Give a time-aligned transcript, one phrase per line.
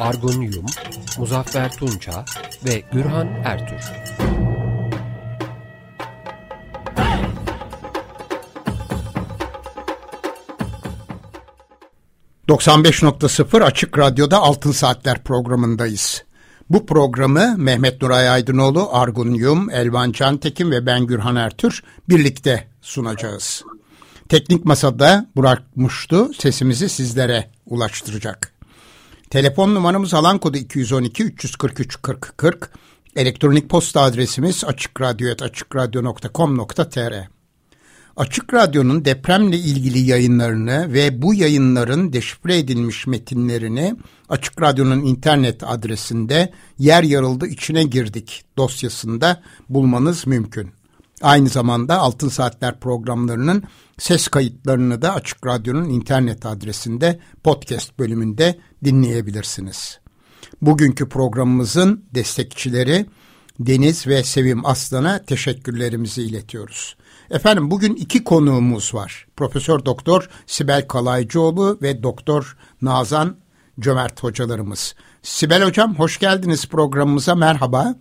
[0.00, 0.66] Argun Yum,
[1.18, 2.24] Muzaffer Tunça
[2.64, 3.92] ve Gürhan Ertür.
[12.48, 16.24] ...95.0 Açık Radyo'da Altın Saatler programındayız.
[16.70, 23.64] Bu programı Mehmet Nuray Aydınoğlu, Argun Yum, Elvan Cantekin ve ben Gürhan Ertür birlikte sunacağız.
[24.28, 28.53] Teknik Masada Burak Muştu sesimizi sizlere ulaştıracak.
[29.34, 32.70] Telefon numaramız alan kodu 212 343 40 40.
[33.16, 37.14] Elektronik posta adresimiz açıkradyo.com.tr
[38.16, 43.96] Açık Radyo'nun depremle ilgili yayınlarını ve bu yayınların deşifre edilmiş metinlerini
[44.28, 50.70] Açık Radyo'nun internet adresinde Yer Yarıldı içine girdik dosyasında bulmanız mümkün.
[51.24, 53.62] Aynı zamanda Altın Saatler programlarının
[53.98, 60.00] ses kayıtlarını da Açık Radyo'nun internet adresinde podcast bölümünde dinleyebilirsiniz.
[60.62, 63.06] Bugünkü programımızın destekçileri
[63.58, 66.96] Deniz ve Sevim Aslan'a teşekkürlerimizi iletiyoruz.
[67.30, 69.26] Efendim bugün iki konuğumuz var.
[69.36, 73.36] Profesör Doktor Sibel Kalaycıoğlu ve Doktor Nazan
[73.80, 74.94] Cömert hocalarımız.
[75.22, 77.94] Sibel hocam hoş geldiniz programımıza merhaba.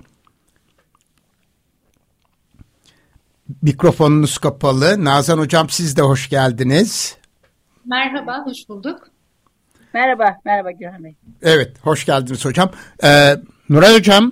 [3.62, 5.06] Mikrofonunuz kapalı.
[5.06, 7.18] Nazan hocam siz de hoş geldiniz.
[7.86, 9.08] Merhaba, hoş bulduk.
[9.94, 11.16] Merhaba, merhaba Gürhan Bey.
[11.42, 12.70] Evet, hoş geldiniz hocam.
[13.04, 13.36] Ee,
[13.70, 14.31] Nuray hocam,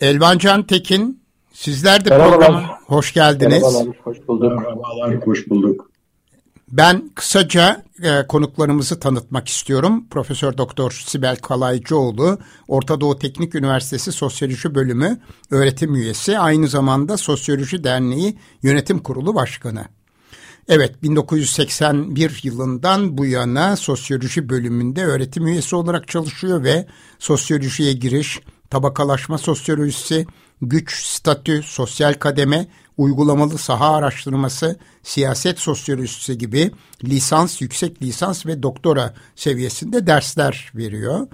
[0.00, 2.36] Elvancan Tekin, sizler de Merhabalar.
[2.38, 3.62] programa hoş geldiniz.
[3.62, 4.52] Merhabalar, hoş bulduk.
[4.58, 5.89] Merhabalar, hoş bulduk.
[6.72, 10.04] Ben kısaca e, konuklarımızı tanıtmak istiyorum.
[10.10, 12.38] Profesör Doktor Sibel Kalaycıoğlu,
[12.68, 15.20] Orta Doğu Teknik Üniversitesi Sosyoloji Bölümü
[15.50, 19.84] öğretim üyesi, aynı zamanda Sosyoloji Derneği Yönetim Kurulu Başkanı.
[20.68, 26.86] Evet 1981 yılından bu yana sosyoloji bölümünde öğretim üyesi olarak çalışıyor ve
[27.18, 30.26] sosyolojiye giriş, tabakalaşma sosyolojisi,
[30.62, 32.66] güç, statü, sosyal kademe,
[33.00, 36.70] uygulamalı saha araştırması, siyaset sosyolojisi gibi
[37.04, 41.26] lisans, yüksek lisans ve doktora seviyesinde dersler veriyor.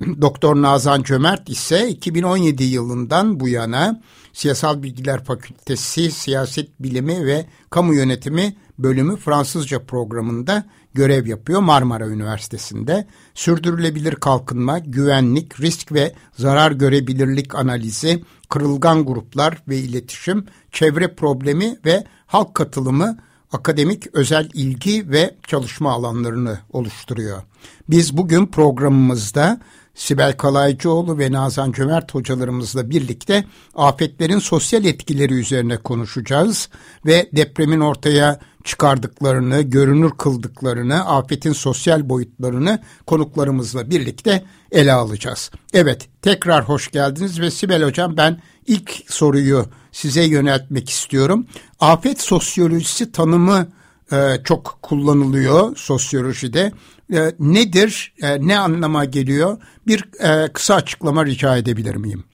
[0.20, 7.94] Doktor Nazan Cömert ise 2017 yılından bu yana Siyasal Bilgiler Fakültesi Siyaset Bilimi ve Kamu
[7.94, 10.64] Yönetimi bölümü Fransızca programında
[10.94, 13.06] görev yapıyor Marmara Üniversitesi'nde.
[13.34, 22.04] Sürdürülebilir kalkınma, güvenlik, risk ve zarar görebilirlik analizi, kırılgan gruplar ve iletişim, çevre problemi ve
[22.26, 23.18] halk katılımı
[23.52, 27.42] akademik özel ilgi ve çalışma alanlarını oluşturuyor.
[27.88, 29.60] Biz bugün programımızda
[29.94, 36.68] Sibel Kalaycıoğlu ve Nazan Cömert hocalarımızla birlikte afetlerin sosyal etkileri üzerine konuşacağız
[37.06, 45.50] ve depremin ortaya çıkardıklarını, görünür kıldıklarını, afetin sosyal boyutlarını konuklarımızla birlikte ele alacağız.
[45.72, 51.46] Evet, tekrar hoş geldiniz ve Sibel Hocam ben ilk soruyu size yöneltmek istiyorum.
[51.80, 53.68] Afet sosyolojisi tanımı
[54.12, 56.72] e, çok kullanılıyor sosyolojide.
[57.12, 59.58] E, nedir, e, ne anlama geliyor?
[59.86, 62.24] Bir e, kısa açıklama rica edebilir miyim?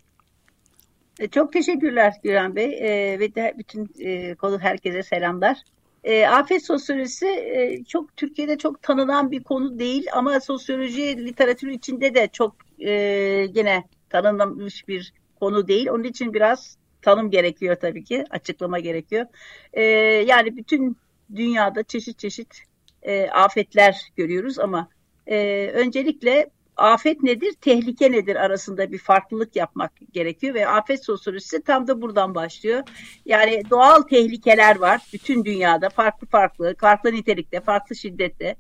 [1.19, 5.59] E, çok teşekkürler Güran Bey e, ve de bütün e, konu herkese selamlar.
[6.07, 12.15] E, afet sosyolojisi e, çok Türkiye'de çok tanınan bir konu değil ama sosyoloji literatürü içinde
[12.15, 15.89] de çok e, gene tanınmış bir konu değil.
[15.91, 19.27] Onun için biraz tanım gerekiyor tabii ki, açıklama gerekiyor.
[19.73, 19.83] E,
[20.27, 20.97] yani bütün
[21.35, 22.63] dünyada çeşit çeşit
[23.03, 24.89] e, afetler görüyoruz ama
[25.27, 31.87] e, öncelikle afet nedir, tehlike nedir arasında bir farklılık yapmak gerekiyor ve afet sosyolojisi tam
[31.87, 32.83] da buradan başlıyor.
[33.27, 38.57] Yani doğal tehlikeler var bütün dünyada farklı farklı, farklı nitelikte, farklı şiddette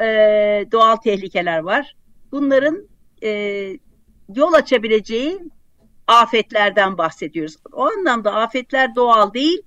[0.00, 0.06] e,
[0.72, 1.96] doğal tehlikeler var.
[2.32, 2.88] Bunların
[3.22, 3.30] e,
[4.34, 5.38] yol açabileceği
[6.06, 7.56] afetlerden bahsediyoruz.
[7.72, 9.62] O anlamda afetler doğal değil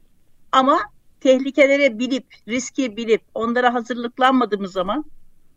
[0.51, 0.79] ama
[1.19, 5.05] tehlikeleri bilip, riski bilip onlara hazırlıklanmadığımız zaman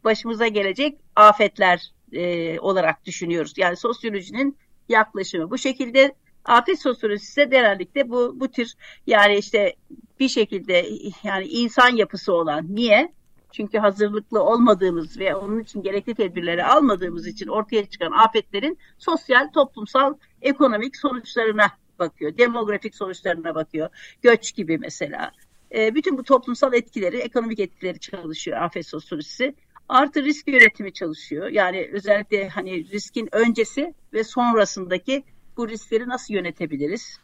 [0.04, 3.52] başımıza gelecek afetler e, olarak düşünüyoruz.
[3.56, 4.56] Yani sosyolojinin
[4.88, 5.50] yaklaşımı.
[5.50, 6.14] Bu şekilde
[6.44, 8.72] afet sosyolojisi de genellikle bu, bu tür
[9.06, 9.74] yani işte
[10.20, 10.86] bir şekilde
[11.22, 12.66] yani insan yapısı olan.
[12.68, 13.12] Niye?
[13.52, 20.14] Çünkü hazırlıklı olmadığımız ve onun için gerekli tedbirleri almadığımız için ortaya çıkan afetlerin sosyal, toplumsal,
[20.42, 22.38] ekonomik sonuçlarına bakıyor.
[22.38, 23.88] Demografik sonuçlarına bakıyor.
[24.22, 25.30] Göç gibi mesela.
[25.74, 29.54] E, bütün bu toplumsal etkileri, ekonomik etkileri çalışıyor afet sosyolojisi.
[29.88, 31.48] Artı risk yönetimi çalışıyor.
[31.48, 35.24] Yani özellikle hani riskin öncesi ve sonrasındaki
[35.56, 37.18] bu riskleri nasıl yönetebiliriz?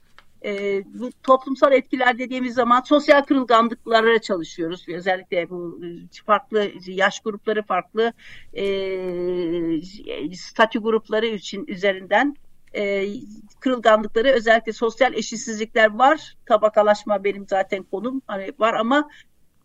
[0.45, 4.89] E, bu toplumsal etkiler dediğimiz zaman sosyal kırılganlıklara çalışıyoruz.
[4.89, 5.81] Özellikle bu
[6.27, 8.13] farklı yaş grupları farklı
[8.55, 12.37] e, statü grupları için üzerinden
[12.75, 13.07] e,
[13.61, 16.37] kırılganlıkları özellikle sosyal eşitsizlikler var.
[16.47, 19.09] Tabakalaşma benim zaten konum hani var ama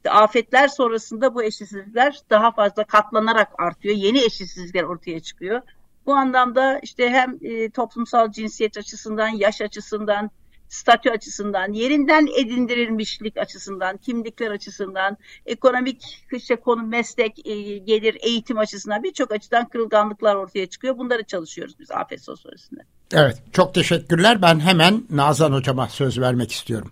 [0.09, 3.95] afetler sonrasında bu eşitsizlikler daha fazla katlanarak artıyor.
[3.95, 5.61] Yeni eşitsizlikler ortaya çıkıyor.
[6.05, 10.31] Bu anlamda işte hem e, toplumsal cinsiyet açısından, yaş açısından,
[10.69, 19.03] statü açısından, yerinden edindirilmişlik açısından, kimlikler açısından, ekonomik işte konu, meslek, e, gelir, eğitim açısından
[19.03, 20.97] birçok açıdan kırılganlıklar ortaya çıkıyor.
[20.97, 22.81] Bunları çalışıyoruz biz afet sosyolojisinde.
[23.13, 24.41] Evet, çok teşekkürler.
[24.41, 26.91] Ben hemen Nazan Hocama söz vermek istiyorum.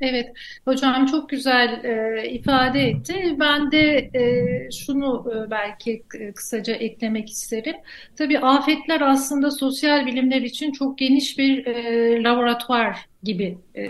[0.00, 0.32] Evet,
[0.64, 3.36] hocam çok güzel e, ifade etti.
[3.40, 6.02] Ben de e, şunu e, belki
[6.36, 7.76] kısaca eklemek isterim.
[8.16, 13.84] Tabii afetler aslında sosyal bilimler için çok geniş bir e, laboratuvar gibi e,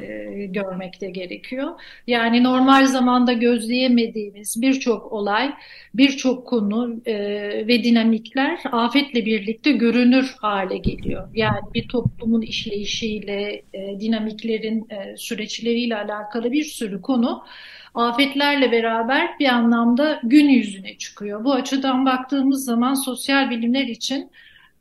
[0.47, 1.81] görmek gerekiyor.
[2.07, 5.53] Yani normal zamanda gözleyemediğimiz birçok olay,
[5.95, 7.15] birçok konu e,
[7.67, 11.29] ve dinamikler afetle birlikte görünür hale geliyor.
[11.35, 17.45] Yani bir toplumun işleyişiyle, e, dinamiklerin e, süreçleriyle alakalı bir sürü konu
[17.95, 21.45] afetlerle beraber bir anlamda gün yüzüne çıkıyor.
[21.45, 24.31] Bu açıdan baktığımız zaman sosyal bilimler için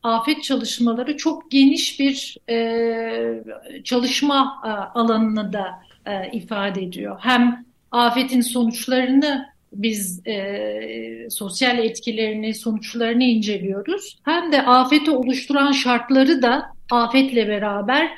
[0.04, 3.44] afet çalışmaları çok geniş bir e,
[3.84, 4.70] çalışma e,
[5.00, 5.66] alanını da
[6.06, 7.18] e, ifade ediyor.
[7.20, 14.20] Hem afetin sonuçlarını biz e, sosyal etkilerini, sonuçlarını inceliyoruz.
[14.26, 18.12] Hem de afeti oluşturan şartları da afetle beraber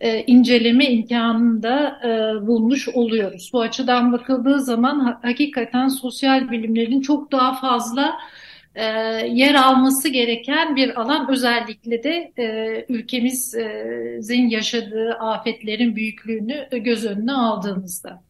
[0.00, 3.50] e, inceleme imkanını da e, bulmuş oluyoruz.
[3.52, 8.14] Bu açıdan bakıldığı zaman ha, hakikaten sosyal bilimlerin çok daha fazla
[8.76, 8.84] e,
[9.26, 18.22] yer alması gereken bir alan özellikle de e, ülkemizin yaşadığı afetlerin büyüklüğünü göz önüne aldığımızda.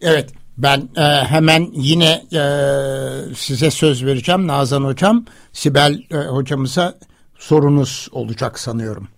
[0.00, 2.44] Evet ben e, hemen yine e,
[3.34, 5.24] size söz vereceğim Nazan Hocam.
[5.52, 6.94] Sibel e, hocamıza
[7.38, 9.08] sorunuz olacak sanıyorum.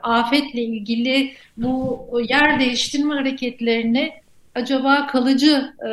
[0.02, 4.23] afetle ilgili bu yer değiştirme hareketlerini
[4.54, 5.90] acaba kalıcı e,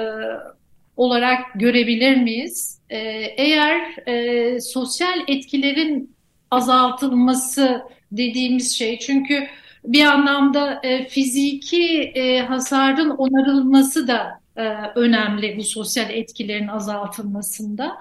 [0.97, 2.79] olarak görebilir miyiz?
[2.89, 2.97] E,
[3.37, 6.15] eğer e, sosyal etkilerin
[6.51, 7.81] azaltılması
[8.11, 9.47] dediğimiz şey çünkü
[9.85, 14.61] bir anlamda e, fiziki e, hasarın onarılması da e,
[14.95, 17.97] önemli bu sosyal etkilerin azaltılmasında.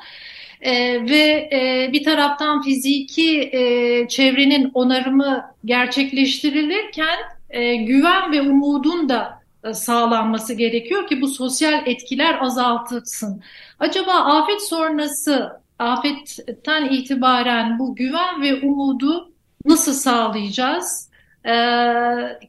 [0.60, 7.18] E, ve e, bir taraftan fiziki e, çevrenin onarımı gerçekleştirilirken
[7.50, 9.39] e, güven ve umudun da
[9.72, 13.42] sağlanması gerekiyor ki bu sosyal etkiler azaltılsın.
[13.78, 19.32] Acaba afet sonrası, afetten itibaren bu güven ve umudu
[19.64, 21.10] nasıl sağlayacağız?
[21.46, 21.54] E,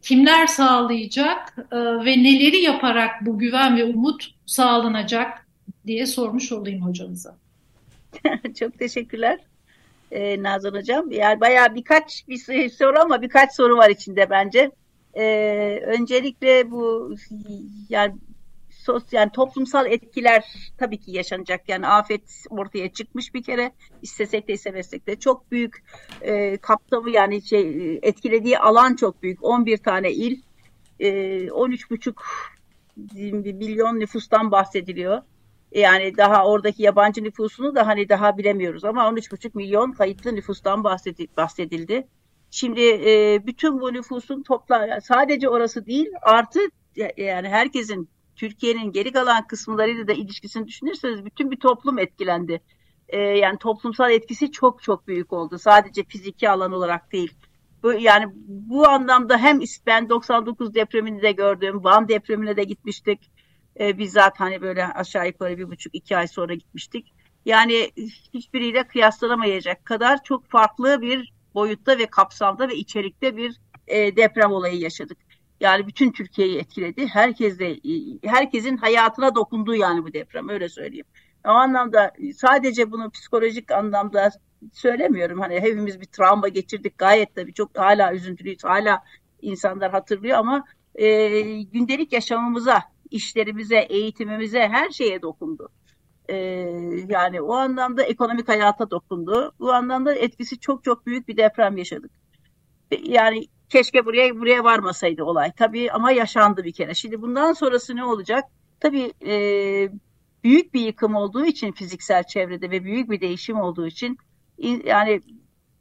[0.01, 5.47] kimler sağlayacak e, ve neleri yaparak bu güven ve umut sağlanacak
[5.87, 7.35] diye sormuş olayım hocamıza.
[8.59, 9.39] Çok teşekkürler
[10.37, 11.11] Nazan Hocam.
[11.11, 14.71] Yani bayağı birkaç bir soru ama birkaç soru var içinde bence.
[15.13, 17.15] Ee, öncelikle bu
[17.89, 18.15] yani
[18.69, 21.69] sos yani toplumsal etkiler tabii ki yaşanacak.
[21.69, 25.83] Yani afet ortaya çıkmış bir kere istesek de istemesek de çok büyük
[26.21, 29.43] e, kapsamı yani şey etkilediği alan çok büyük.
[29.43, 30.41] 11 tane il
[30.99, 31.09] e,
[31.47, 35.21] 13,5 milyon nüfustan bahsediliyor.
[35.71, 40.83] Yani daha oradaki yabancı nüfusunu da hani daha bilemiyoruz ama 13,5 milyon kayıtlı nüfustan
[41.37, 42.07] bahsedildi.
[42.51, 46.59] Şimdi e, bütün bu nüfusun toplam sadece orası değil artı
[47.17, 52.61] yani herkesin Türkiye'nin geri kalan kısımlarıyla da ilişkisini düşünürseniz bütün bir toplum etkilendi.
[53.07, 55.59] E, yani toplumsal etkisi çok çok büyük oldu.
[55.59, 57.33] Sadece fiziki alan olarak değil.
[57.83, 63.31] Bu, yani bu anlamda hem ben 99 depremini de gördüm, Van depremine de gitmiştik.
[63.79, 67.13] E, bizzat hani böyle aşağı yukarı bir buçuk iki ay sonra gitmiştik.
[67.45, 67.91] Yani
[68.33, 74.79] hiçbiriyle kıyaslanamayacak kadar çok farklı bir boyutta ve kapsamda ve içerikte bir e, deprem olayı
[74.79, 75.17] yaşadık.
[75.59, 77.07] Yani bütün Türkiye'yi etkiledi.
[77.07, 77.75] Herkes de,
[78.23, 81.05] herkesin hayatına dokunduğu yani bu deprem öyle söyleyeyim.
[81.45, 84.29] O anlamda sadece bunu psikolojik anlamda
[84.73, 85.39] söylemiyorum.
[85.39, 88.63] Hani hepimiz bir travma geçirdik gayet tabii çok hala üzüntülüyüz.
[88.63, 89.03] Hala
[89.41, 90.63] insanlar hatırlıyor ama
[90.95, 92.81] e, gündelik yaşamımıza,
[93.11, 95.69] işlerimize, eğitimimize her şeye dokundu.
[96.29, 96.35] E,
[97.09, 99.53] yani o anlamda ekonomik hayata dokundu.
[99.59, 102.11] Bu anlamda etkisi çok çok büyük bir deprem yaşadık.
[103.03, 106.93] Yani keşke buraya buraya varmasaydı olay tabii ama yaşandı bir kere.
[106.93, 108.43] Şimdi bundan sonrası ne olacak?
[108.79, 109.33] Tabii e,
[110.43, 114.17] büyük bir yıkım olduğu için fiziksel çevrede ve büyük bir değişim olduğu için
[114.85, 115.21] yani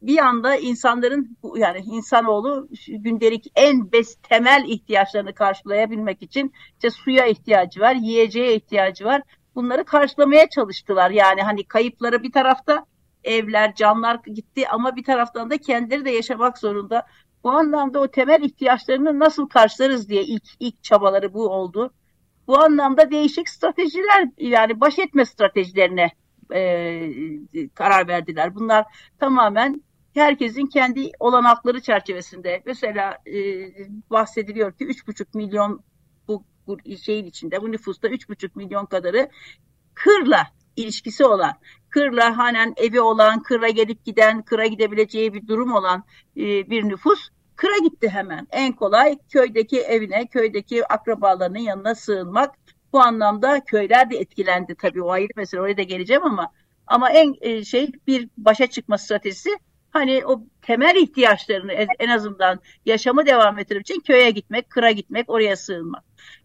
[0.02, 7.80] bir anda insanların yani insanoğlu gündelik en bes temel ihtiyaçlarını karşılayabilmek için işte suya ihtiyacı
[7.80, 9.22] var, yiyeceğe ihtiyacı var.
[9.54, 11.10] Bunları karşılamaya çalıştılar.
[11.10, 12.86] Yani hani kayıpları bir tarafta
[13.24, 17.06] evler, canlar gitti ama bir taraftan da kendileri de yaşamak zorunda.
[17.44, 21.92] Bu anlamda o temel ihtiyaçlarını nasıl karşılarız diye ilk ilk çabaları bu oldu.
[22.46, 26.10] Bu anlamda değişik stratejiler yani baş etme stratejilerine
[26.54, 28.54] e, karar verdiler.
[28.54, 28.84] Bunlar
[29.18, 29.82] tamamen
[30.14, 32.62] herkesin kendi olanakları çerçevesinde.
[32.66, 33.40] Mesela e,
[34.10, 35.84] bahsediliyor ki 3,5 milyon
[36.70, 39.28] bu, şeyin içinde bu nüfusta 3,5 milyon kadarı
[39.94, 40.46] kırla
[40.76, 41.52] ilişkisi olan,
[41.88, 46.04] kırla hanen evi olan, kıra gelip giden, kıra gidebileceği bir durum olan
[46.36, 48.46] e, bir nüfus kıra gitti hemen.
[48.50, 52.54] En kolay köydeki evine, köydeki akrabalarının yanına sığınmak.
[52.92, 56.52] Bu anlamda köyler de etkilendi tabii o ayrı mesele oraya da geleceğim ama
[56.86, 59.50] ama en e, şey bir başa çıkma stratejisi
[59.90, 65.56] hani o temel ihtiyaçlarını en azından yaşamı devam ettirmek için köye gitmek, kıra gitmek, oraya
[65.56, 66.04] sığınmak.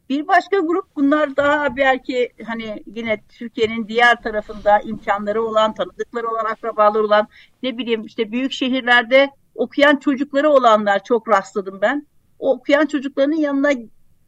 [0.09, 6.45] Bir başka grup bunlar daha belki hani yine Türkiye'nin diğer tarafında imkanları olan, tanıdıkları olan,
[6.45, 7.27] akrabaları olan
[7.63, 12.07] ne bileyim işte büyük şehirlerde okuyan çocukları olanlar çok rastladım ben.
[12.39, 13.71] O okuyan çocuklarının yanına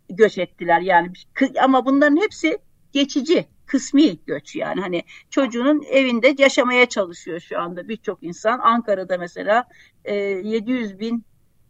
[0.09, 1.11] göç ettiler yani.
[1.61, 2.57] Ama bunların hepsi
[2.91, 4.81] geçici kısmi göç yani.
[4.81, 8.59] Hani çocuğunun evinde yaşamaya çalışıyor şu anda birçok insan.
[8.59, 9.65] Ankara'da mesela
[10.05, 11.23] e, 700 bin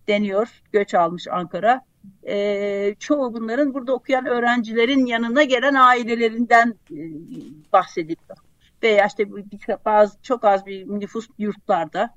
[0.08, 1.82] deniyor göç almış Ankara
[2.28, 6.98] e, çoğu bunların burada okuyan öğrencilerin yanına gelen ailelerinden e,
[7.74, 8.38] bahsediliyor
[8.84, 9.28] veya işte
[9.86, 12.14] bazı çok az bir nüfus yurtlarda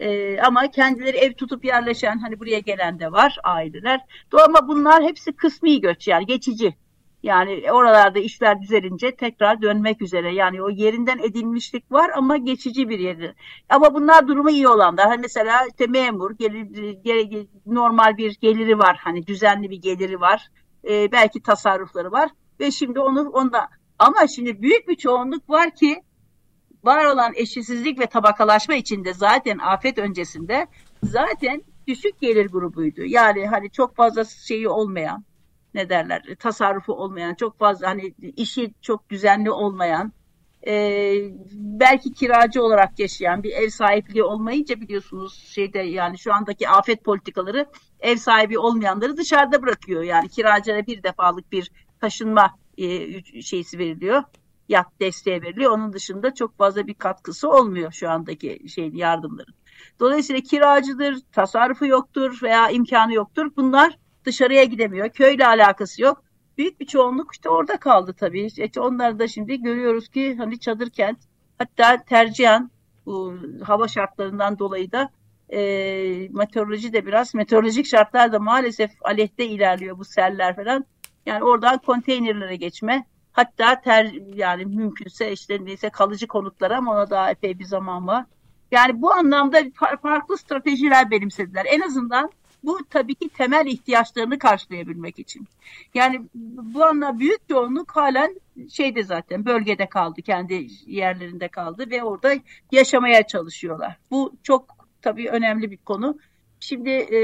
[0.00, 4.00] ee, ama kendileri ev tutup yerleşen hani buraya gelen de var aileler.
[4.44, 6.76] Ama bunlar hepsi kısmi göç yani geçici.
[7.26, 10.34] Yani oralarda işler düzelince tekrar dönmek üzere.
[10.34, 13.34] Yani o yerinden edilmişlik var ama geçici bir yeri.
[13.68, 15.06] Ama bunlar durumu iyi olanlar.
[15.06, 18.96] Hani mesela işte memur, gelir, normal bir geliri var.
[19.00, 20.48] Hani düzenli bir geliri var.
[20.88, 22.30] Ee, belki tasarrufları var.
[22.60, 23.68] Ve şimdi onu onda
[23.98, 26.02] ama şimdi büyük bir çoğunluk var ki
[26.84, 30.66] var olan eşitsizlik ve tabakalaşma içinde zaten afet öncesinde
[31.02, 33.04] zaten düşük gelir grubuydu.
[33.04, 35.24] Yani hani çok fazla şeyi olmayan
[35.76, 40.12] ne derler tasarrufu olmayan çok fazla hani işi çok düzenli olmayan
[40.66, 41.12] e,
[41.52, 47.66] belki kiracı olarak yaşayan bir ev sahipliği olmayınca biliyorsunuz şeyde yani şu andaki afet politikaları
[48.00, 50.02] ev sahibi olmayanları dışarıda bırakıyor.
[50.02, 54.22] Yani kiracılara bir defalık bir taşınma e, şeysi veriliyor
[54.68, 55.70] yat desteği veriliyor.
[55.70, 59.54] Onun dışında çok fazla bir katkısı olmuyor şu andaki şeyin yardımların.
[60.00, 63.50] Dolayısıyla kiracıdır, tasarrufu yoktur veya imkanı yoktur.
[63.56, 65.08] Bunlar dışarıya gidemiyor.
[65.08, 66.22] Köyle alakası yok.
[66.58, 68.44] Büyük bir çoğunluk işte orada kaldı tabii.
[68.46, 71.18] İşte onları da şimdi görüyoruz ki hani çadır kent
[71.58, 72.70] hatta tercihen
[73.06, 75.10] bu hava şartlarından dolayı da
[75.52, 75.60] e,
[76.30, 80.84] meteoroloji de biraz meteorolojik şartlar da maalesef aleyhte ilerliyor bu seller falan.
[81.26, 83.06] Yani oradan konteynerlere geçme
[83.36, 88.24] Hatta ter, yani mümkünse işte neyse kalıcı konutlara ama ona daha epey bir zaman var.
[88.70, 89.58] Yani bu anlamda
[90.02, 91.66] farklı stratejiler benimsediler.
[91.68, 92.30] En azından
[92.66, 95.46] bu tabii ki temel ihtiyaçlarını karşılayabilmek için.
[95.94, 102.34] Yani bu anlamda büyük çoğunluk halen şeyde zaten bölgede kaldı, kendi yerlerinde kaldı ve orada
[102.72, 103.96] yaşamaya çalışıyorlar.
[104.10, 106.18] Bu çok tabii önemli bir konu.
[106.60, 107.16] Şimdi e,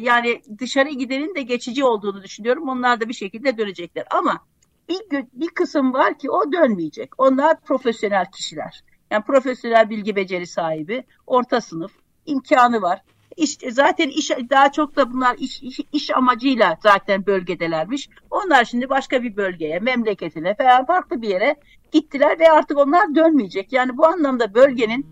[0.00, 2.68] yani dışarı gidenin de geçici olduğunu düşünüyorum.
[2.68, 4.06] Onlar da bir şekilde dönecekler.
[4.10, 4.40] Ama
[4.88, 7.20] bir, bir kısım var ki o dönmeyecek.
[7.20, 8.84] Onlar profesyonel kişiler.
[9.10, 11.92] Yani profesyonel bilgi beceri sahibi, orta sınıf,
[12.26, 13.02] imkanı var.
[13.36, 18.08] İş, zaten iş daha çok da bunlar iş, iş, iş amacıyla zaten bölgedelermiş.
[18.30, 21.56] Onlar şimdi başka bir bölgeye, memleketine veya farklı bir yere
[21.92, 23.72] gittiler ve artık onlar dönmeyecek.
[23.72, 25.06] Yani bu anlamda bölgenin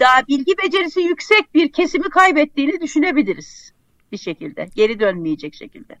[0.00, 3.72] daha bilgi becerisi yüksek bir kesimi kaybettiğini düşünebiliriz
[4.12, 4.68] bir şekilde.
[4.74, 5.96] Geri dönmeyecek şekilde.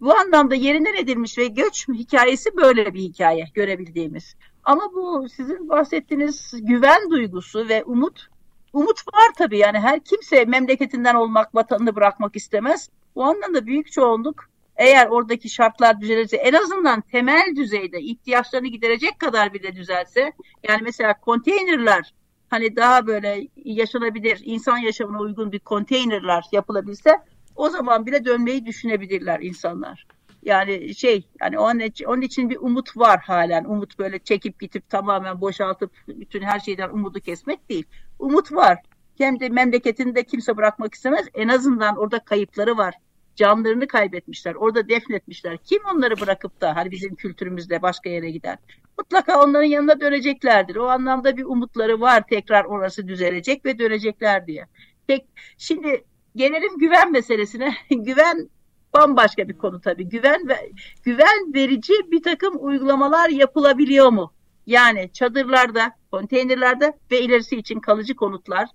[0.00, 4.36] Bu anlamda yerinden edilmiş ve göç hikayesi böyle bir hikaye görebildiğimiz.
[4.64, 8.29] Ama bu sizin bahsettiğiniz güven duygusu ve umut,
[8.72, 12.88] umut var tabii yani her kimse memleketinden olmak, vatanını bırakmak istemez.
[13.14, 19.54] Bu anlamda büyük çoğunluk eğer oradaki şartlar düzelirse en azından temel düzeyde ihtiyaçlarını giderecek kadar
[19.54, 20.32] bile düzelse
[20.68, 22.14] yani mesela konteynerler
[22.48, 27.18] hani daha böyle yaşanabilir insan yaşamına uygun bir konteynerler yapılabilse
[27.56, 30.06] o zaman bile dönmeyi düşünebilirler insanlar.
[30.42, 33.64] Yani şey yani onun için, onun için bir umut var halen.
[33.64, 37.84] Umut böyle çekip gidip tamamen boşaltıp bütün her şeyden umudu kesmek değil.
[38.18, 38.78] Umut var.
[39.18, 41.26] Hem de memleketinde kimse bırakmak istemez.
[41.34, 42.94] En azından orada kayıpları var.
[43.36, 44.54] Canlarını kaybetmişler.
[44.54, 45.58] Orada defnetmişler.
[45.58, 48.58] Kim onları bırakıp da hani bizim kültürümüzde başka yere gider?
[48.98, 50.76] Mutlaka onların yanına döneceklerdir.
[50.76, 52.24] O anlamda bir umutları var.
[52.30, 54.66] Tekrar orası düzelecek ve dönecekler diye.
[55.08, 55.26] Tek,
[55.58, 56.04] şimdi
[56.36, 57.74] gelelim güven meselesine.
[57.90, 58.50] güven
[58.94, 60.08] bambaşka bir konu tabii.
[60.08, 64.32] Güven ve güven verici bir takım uygulamalar yapılabiliyor mu?
[64.66, 68.68] Yani çadırlarda, konteynerlerde ve ilerisi için kalıcı konutlar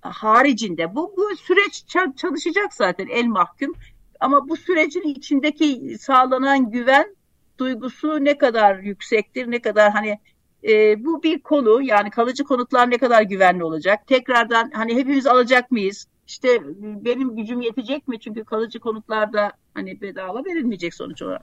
[0.00, 1.84] haricinde bu, bu süreç
[2.16, 3.74] çalışacak zaten el mahkum.
[4.20, 7.16] Ama bu sürecin içindeki sağlanan güven
[7.58, 10.18] duygusu ne kadar yüksektir, ne kadar hani
[10.64, 14.06] e, bu bir konu yani kalıcı konutlar ne kadar güvenli olacak?
[14.06, 16.06] Tekrardan hani hepimiz alacak mıyız?
[16.26, 18.20] İşte benim gücüm yetecek mi?
[18.20, 21.42] Çünkü kalıcı konutlarda hani bedava verilmeyecek sonuç olarak.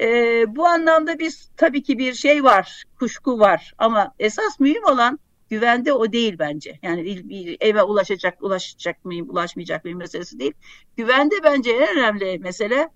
[0.00, 0.06] E,
[0.56, 5.18] bu anlamda biz tabii ki bir şey var, kuşku var ama esas mühim olan
[5.50, 6.78] güvende o değil bence.
[6.82, 10.52] Yani bir eve ulaşacak, ulaşacak mıyım, ulaşmayacak mıyım meselesi değil.
[10.96, 12.88] Güvende bence en önemli mesele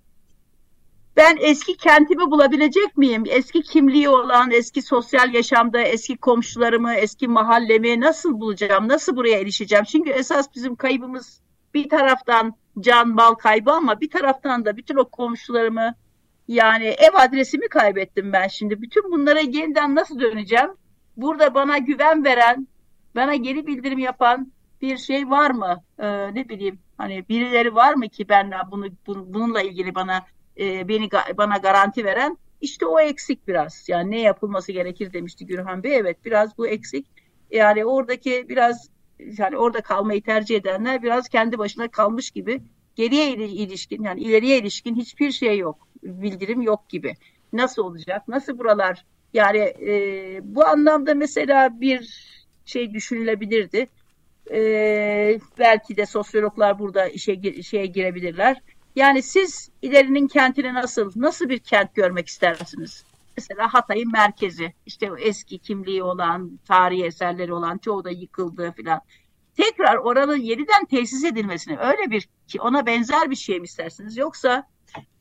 [1.18, 3.24] ben eski kentimi bulabilecek miyim?
[3.26, 8.88] Eski kimliği olan, eski sosyal yaşamda eski komşularımı, eski mahallemi nasıl bulacağım?
[8.88, 9.84] Nasıl buraya erişeceğim?
[9.84, 11.40] Çünkü esas bizim kaybımız
[11.74, 15.94] bir taraftan can mal kaybı ama bir taraftan da bütün o komşularımı
[16.48, 18.82] yani ev adresimi kaybettim ben şimdi.
[18.82, 20.70] Bütün bunlara yeniden nasıl döneceğim?
[21.16, 22.68] Burada bana güven veren,
[23.16, 24.52] bana geri bildirim yapan
[24.82, 25.82] bir şey var mı?
[25.98, 30.24] Ee, ne bileyim hani birileri var mı ki ben bunu, bununla ilgili bana
[30.58, 33.88] e, beni bana garanti veren işte o eksik biraz.
[33.88, 35.96] Yani ne yapılması gerekir demişti Gürhan Bey.
[35.96, 37.06] Evet biraz bu eksik.
[37.50, 38.88] Yani oradaki biraz
[39.38, 42.62] yani orada kalmayı tercih edenler biraz kendi başına kalmış gibi
[42.94, 45.88] geriye ilişkin yani ileriye ilişkin hiçbir şey yok.
[46.02, 47.14] Bildirim yok gibi.
[47.52, 48.28] Nasıl olacak?
[48.28, 49.04] Nasıl buralar?
[49.34, 52.28] Yani e, bu anlamda mesela bir
[52.64, 53.86] şey düşünülebilirdi.
[54.50, 54.60] E,
[55.58, 58.62] belki de sosyologlar burada işe şeye girebilirler
[58.98, 63.04] yani siz ilerinin kentini nasıl, nasıl bir kent görmek istersiniz?
[63.36, 69.00] Mesela Hatay'ın merkezi, işte eski kimliği olan, tarihi eserleri olan, çoğu da yıkıldı filan.
[69.56, 74.16] Tekrar oranın yeniden tesis edilmesini öyle bir ki ona benzer bir şey mi istersiniz?
[74.16, 74.66] Yoksa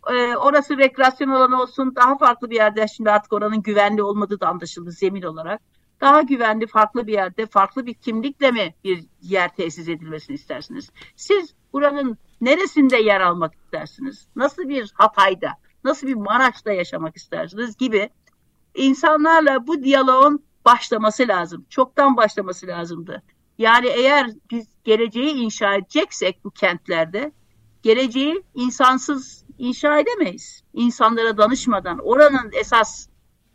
[0.10, 4.48] e, orası rekreasyon alanı olsun, daha farklı bir yerde şimdi artık oranın güvenli olmadığı da
[4.48, 5.62] anlaşıldı zemin olarak.
[6.02, 10.90] Daha güvenli farklı bir yerde, farklı bir kimlikle mi bir yer tesis edilmesini istersiniz?
[11.16, 14.28] Siz buranın neresinde yer almak istersiniz?
[14.36, 15.50] Nasıl bir Hatay'da,
[15.84, 18.10] nasıl bir Maraş'ta yaşamak istersiniz gibi
[18.76, 21.66] insanlarla bu diyaloğun başlaması lazım.
[21.70, 23.24] Çoktan başlaması lazımdı.
[23.58, 27.32] Yani eğer biz geleceği inşa edeceksek bu kentlerde
[27.84, 30.64] geleceği insansız inşa edemeyiz.
[30.74, 33.08] İnsanlara danışmadan oranın esas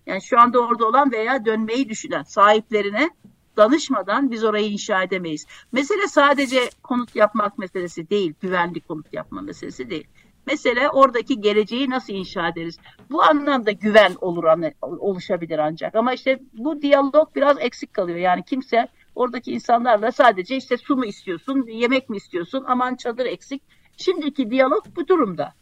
[0.06, 3.10] yani şu anda orada olan veya dönmeyi düşünen sahiplerine
[3.56, 5.46] danışmadan biz orayı inşa edemeyiz.
[5.72, 10.06] Mesele sadece konut yapmak meselesi değil, güvenli konut yapma meselesi değil.
[10.46, 12.78] Mesele oradaki geleceği nasıl inşa ederiz?
[13.10, 14.44] Bu anlamda güven olur
[14.80, 15.94] oluşabilir ancak.
[15.94, 18.18] Ama işte bu diyalog biraz eksik kalıyor.
[18.18, 23.62] Yani kimse oradaki insanlarla sadece işte su mu istiyorsun, yemek mi istiyorsun, aman çadır eksik.
[23.96, 25.54] Şimdiki diyalog bu durumda.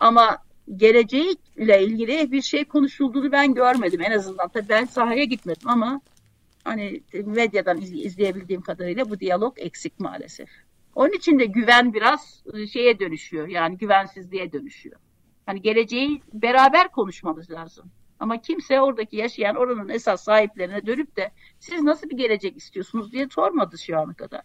[0.00, 0.38] Ama
[0.76, 4.48] geleceğiyle ilgili bir şey konuşulduğunu ben görmedim en azından.
[4.48, 6.00] Tabii ben sahaya gitmedim ama
[6.64, 10.48] hani medyadan izleyebildiğim kadarıyla bu diyalog eksik maalesef.
[10.94, 13.48] Onun için de güven biraz ıı, şeye dönüşüyor.
[13.48, 14.96] Yani güvensizliğe dönüşüyor.
[15.46, 17.90] Hani geleceği beraber konuşmamız lazım.
[18.20, 23.28] Ama kimse oradaki yaşayan oranın esas sahiplerine dönüp de siz nasıl bir gelecek istiyorsunuz diye
[23.30, 24.42] sormadı şu ana kadar.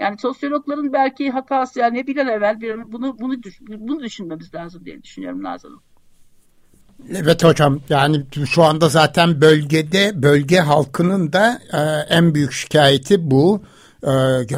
[0.00, 3.34] Yani sosyologların belki hatası yani bir an evvel bir, bunu bunu
[3.68, 5.82] bunu düşünmemiz lazım diye düşünüyorum Nazan Hanım.
[7.14, 11.78] Evet hocam yani şu anda zaten bölgede bölge halkının da e,
[12.14, 13.62] en büyük şikayeti bu.
[14.02, 14.12] E,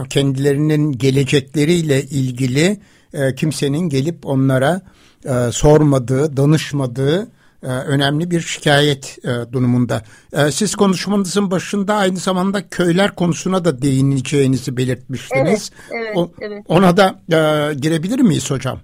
[0.09, 2.81] kendilerinin gelecekleriyle ilgili
[3.13, 4.81] e, kimsenin gelip onlara
[5.25, 7.29] e, sormadığı, danışmadığı
[7.63, 10.03] e, önemli bir şikayet e, durumunda.
[10.33, 15.71] E, siz konuşmanızın başında aynı zamanda köyler konusuna da değineceğinizi belirtmiştiniz.
[15.91, 16.65] Evet, evet, o, evet.
[16.69, 18.81] Ona da e, girebilir miyiz hocam?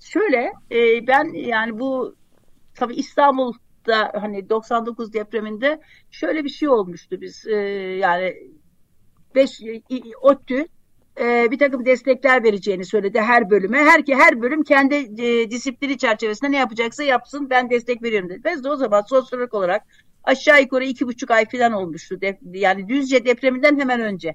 [0.00, 2.14] Şöyle e, ben yani bu
[2.74, 7.56] tabii İstanbul'da hani 99 depreminde şöyle bir şey olmuştu biz e,
[8.00, 8.34] yani
[9.34, 9.60] 5
[10.20, 10.66] ODTÜ
[11.20, 13.78] e, bir takım destekler vereceğini söyledi her bölüme.
[13.78, 18.42] Her ki her bölüm kendi e, disiplini çerçevesinde ne yapacaksa yapsın ben destek veriyorum dedi.
[18.44, 19.82] Biz de o zaman sosyolog olarak
[20.24, 22.20] aşağı yukarı iki buçuk ay falan olmuştu.
[22.20, 24.34] De, yani Düzce depreminden hemen önce.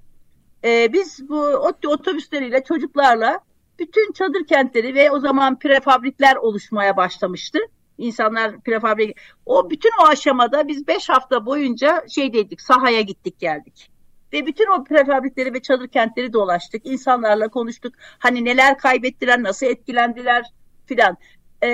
[0.64, 1.42] E, biz bu
[1.88, 3.40] otobüsleriyle çocuklarla
[3.80, 7.60] bütün çadır kentleri ve o zaman prefabrikler oluşmaya başlamıştı.
[7.98, 13.91] İnsanlar prefabrik o bütün o aşamada biz beş hafta boyunca şeydeydik sahaya gittik geldik.
[14.34, 16.86] Ve bütün o prefabrikleri ve çadır kentleri dolaştık.
[16.86, 17.94] İnsanlarla konuştuk.
[18.20, 20.46] Hani neler kaybettiler, nasıl etkilendiler
[20.86, 21.18] filan.
[21.64, 21.70] Ee,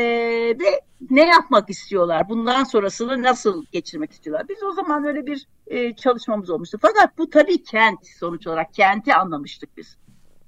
[0.60, 2.30] ve ne yapmak istiyorlar?
[2.30, 4.50] Bundan sonrasını nasıl geçirmek istiyorlar?
[4.50, 6.78] Biz o zaman öyle bir e, çalışmamız olmuştu.
[6.82, 8.74] Fakat bu tabii kent sonuç olarak.
[8.74, 9.98] Kenti anlamıştık biz.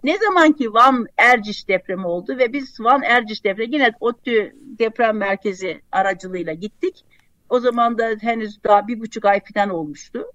[0.04, 5.18] Ne zaman ki Van Erciş depremi oldu ve biz Van Erciş depremi yine ODTÜ deprem
[5.18, 7.06] merkezi aracılığıyla gittik.
[7.50, 10.26] O zaman da henüz daha bir buçuk ay falan olmuştu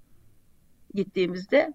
[0.94, 1.72] gittiğimizde.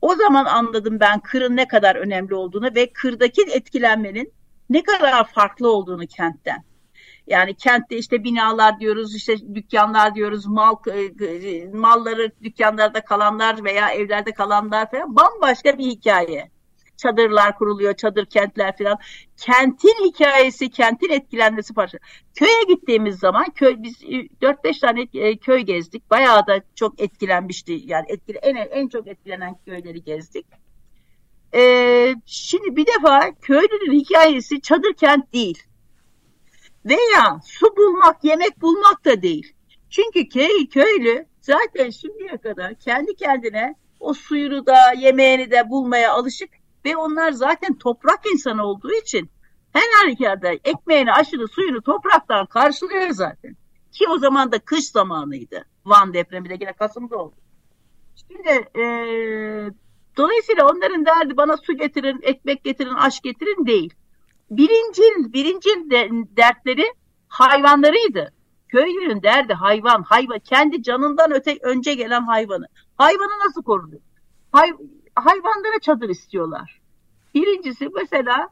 [0.00, 4.32] O zaman anladım ben kırın ne kadar önemli olduğunu ve kırdaki etkilenmenin
[4.70, 6.64] ne kadar farklı olduğunu kentten.
[7.26, 10.74] Yani kentte işte binalar diyoruz, işte dükkanlar diyoruz, mal
[11.72, 16.51] malları dükkanlarda kalanlar veya evlerde kalanlar falan bambaşka bir hikaye
[17.02, 18.98] çadırlar kuruluyor, çadır kentler falan.
[19.36, 21.98] Kentin hikayesi, kentin etkilenmesi parça.
[22.34, 26.10] Köye gittiğimiz zaman köy biz 4-5 tane e, köy gezdik.
[26.10, 27.80] Bayağı da çok etkilenmişti.
[27.84, 30.46] Yani etkili, en en çok etkilenen köyleri gezdik.
[31.54, 35.62] Ee, şimdi bir defa köylünün hikayesi çadır kent değil.
[36.84, 39.52] Veya su bulmak, yemek bulmak da değil.
[39.90, 46.50] Çünkü köy, köylü zaten şimdiye kadar kendi kendine o suyunu da yemeğini de bulmaya alışık
[46.84, 49.30] ve onlar zaten toprak insanı olduğu için
[49.72, 53.56] her halükarda ekmeğini, aşırı suyunu topraktan karşılıyor zaten.
[53.92, 55.64] Ki o zaman da kış zamanıydı.
[55.84, 57.34] Van depremi de yine Kasım'da oldu.
[58.16, 58.84] Şimdi e,
[60.16, 63.94] dolayısıyla onların derdi bana su getirin, ekmek getirin, aş getirin değil.
[64.50, 66.84] Birincil, birincil de, dertleri
[67.28, 68.32] hayvanlarıydı.
[68.68, 72.66] Köylünün derdi hayvan, hayvan kendi canından öte önce gelen hayvanı.
[72.96, 73.96] Hayvanı nasıl korudu?
[74.52, 74.72] Hay,
[75.14, 76.80] hayvanlara çadır istiyorlar.
[77.34, 78.48] Birincisi mesela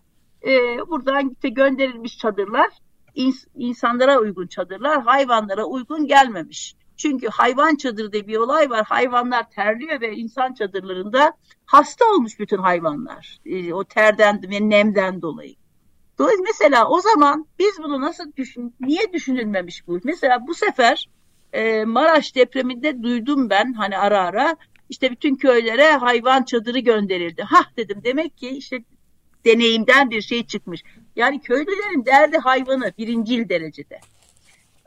[0.47, 0.51] e,
[0.89, 2.69] buradan işte gönderilmiş çadırlar
[3.15, 6.75] ins, insanlara uygun çadırlar hayvanlara uygun gelmemiş.
[6.97, 8.87] Çünkü hayvan çadırı diye bir olay var.
[8.89, 11.33] Hayvanlar terliyor ve insan çadırlarında
[11.67, 13.39] hasta olmuş bütün hayvanlar.
[13.47, 15.55] E, o terden ve nemden dolayı.
[16.19, 20.01] Dolayısıyla mesela o zaman biz bunu nasıl düşün, niye düşünülmemiş bu?
[20.05, 21.09] Mesela bu sefer
[21.53, 24.57] e, Maraş depreminde duydum ben hani ara ara
[24.91, 27.43] işte bütün köylere hayvan çadırı gönderildi.
[27.43, 28.79] Hah dedim demek ki işte
[29.45, 30.83] deneyimden bir şey çıkmış.
[31.17, 34.01] Yani köylülerin derdi hayvanı birincil derecede.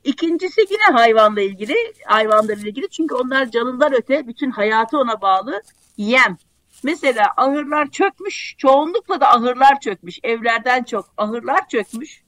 [0.03, 5.61] İkincisi yine hayvanla ilgili, hayvanlarla ilgili çünkü onlar canından öte bütün hayatı ona bağlı
[5.97, 6.37] yem.
[6.83, 12.23] Mesela ahırlar çökmüş, çoğunlukla da ahırlar çökmüş, evlerden çok ahırlar çökmüş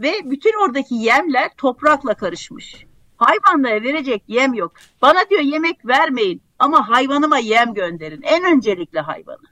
[0.00, 2.86] ve bütün oradaki yemler toprakla karışmış.
[3.16, 4.72] Hayvanlara verecek yem yok.
[5.02, 8.22] Bana diyor yemek vermeyin ama hayvanıma yem gönderin.
[8.22, 9.46] En öncelikle hayvanı.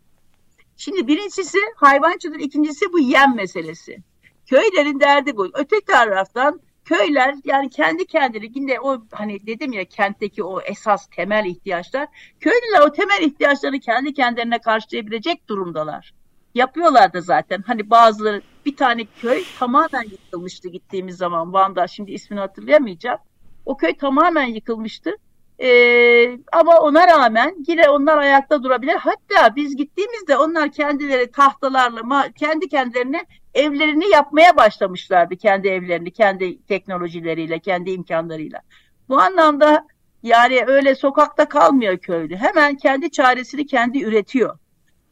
[0.77, 3.99] Şimdi birincisi hayvancılık, ikincisi bu yem meselesi.
[4.47, 5.49] Köylerin derdi bu.
[5.55, 11.45] Öteki taraftan köyler yani kendi kendine yine o hani dedim ya kentteki o esas temel
[11.47, 12.09] ihtiyaçlar
[12.41, 16.15] köylüler o temel ihtiyaçlarını kendi kendilerine karşılayabilecek durumdalar.
[16.55, 17.63] Yapıyorlar da zaten.
[17.67, 23.19] Hani bazıları bir tane köy tamamen yıkılmıştı gittiğimiz zaman Van'da şimdi ismini hatırlayamayacağım.
[23.67, 25.17] O köy tamamen yıkılmıştı.
[25.63, 28.95] Ee, ama ona rağmen yine onlar ayakta durabilir.
[28.95, 35.37] Hatta biz gittiğimizde onlar kendileri tahtalarla kendi kendilerine evlerini yapmaya başlamışlardı.
[35.37, 38.61] Kendi evlerini, kendi teknolojileriyle, kendi imkanlarıyla.
[39.09, 39.87] Bu anlamda
[40.23, 42.37] yani öyle sokakta kalmıyor köylü.
[42.37, 44.59] Hemen kendi çaresini kendi üretiyor.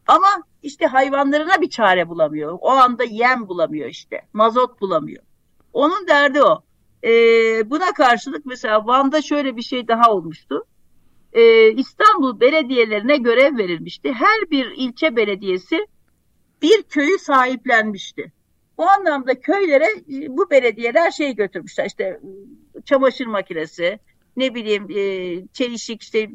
[0.07, 0.27] Ama
[0.63, 2.57] işte hayvanlarına bir çare bulamıyor.
[2.61, 4.21] O anda yem bulamıyor işte.
[4.33, 5.23] Mazot bulamıyor.
[5.73, 6.63] Onun derdi o.
[7.03, 7.09] E,
[7.69, 10.65] buna karşılık mesela Van'da şöyle bir şey daha olmuştu.
[11.33, 14.13] E, İstanbul belediyelerine görev verilmişti.
[14.13, 15.87] Her bir ilçe belediyesi
[16.61, 18.31] bir köyü sahiplenmişti.
[18.77, 22.19] Bu anlamda köylere e, bu belediyeler şey götürmüşler işte
[22.85, 23.99] çamaşır makinesi,
[24.37, 26.29] ne bileyim e, çelişik işte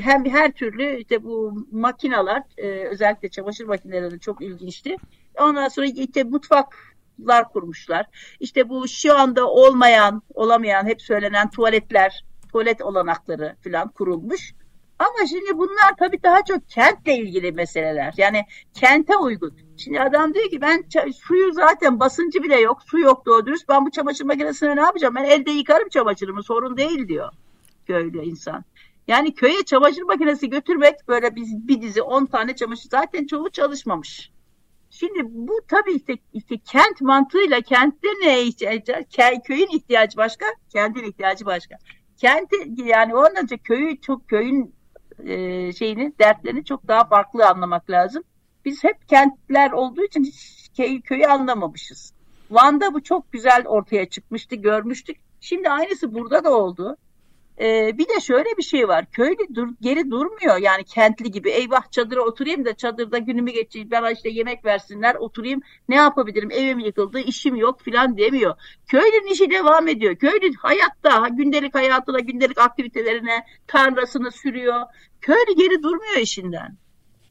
[0.00, 4.96] hem her türlü işte bu makinalar e, özellikle çamaşır makineleri çok ilginçti.
[5.40, 8.06] Ondan sonra işte mutfak topluluklar kurmuşlar.
[8.40, 14.54] İşte bu şu anda olmayan, olamayan hep söylenen tuvaletler, tuvalet olanakları falan kurulmuş.
[14.98, 18.14] Ama şimdi bunlar tabii daha çok kentle ilgili meseleler.
[18.16, 19.54] Yani kente uygun.
[19.76, 22.82] Şimdi adam diyor ki ben suyu zaten basıncı bile yok.
[22.86, 23.68] Su yok doğru dürüst.
[23.68, 25.14] Ben bu çamaşır makinesine ne yapacağım?
[25.14, 27.32] Ben elde yıkarım çamaşırımı sorun değil diyor
[27.86, 28.64] köylü insan.
[29.08, 34.30] Yani köye çamaşır makinesi götürmek böyle biz bir dizi 10 tane çamaşır zaten çoğu çalışmamış.
[34.90, 39.04] Şimdi bu tabii işte, işte kent mantığıyla kentte ne ihtiyacı?
[39.44, 41.76] Köyün ihtiyacı başka, kentin ihtiyacı başka.
[42.16, 44.74] Kenti yani ondan köyü çok köyün
[45.24, 48.22] e, şeyini dertlerini çok daha farklı anlamak lazım.
[48.64, 52.12] Biz hep kentler olduğu için hiç köy, köyü anlamamışız.
[52.50, 55.16] Van'da bu çok güzel ortaya çıkmıştı, görmüştük.
[55.40, 56.96] Şimdi aynısı burada da oldu.
[57.60, 59.10] Ee, bir de şöyle bir şey var.
[59.10, 61.50] Köylü dur, geri durmuyor yani kentli gibi.
[61.50, 63.90] Eyvah çadıra oturayım da çadırda günümü geçeyim.
[63.90, 65.60] Bana işte yemek versinler oturayım.
[65.88, 66.50] Ne yapabilirim?
[66.50, 68.54] Evim yıkıldı, işim yok filan demiyor.
[68.88, 70.16] Köylünün işi devam ediyor.
[70.16, 74.82] Köylü hayatta, gündelik hayatına, gündelik aktivitelerine, tarlasını sürüyor.
[75.20, 76.76] Köylü geri durmuyor işinden.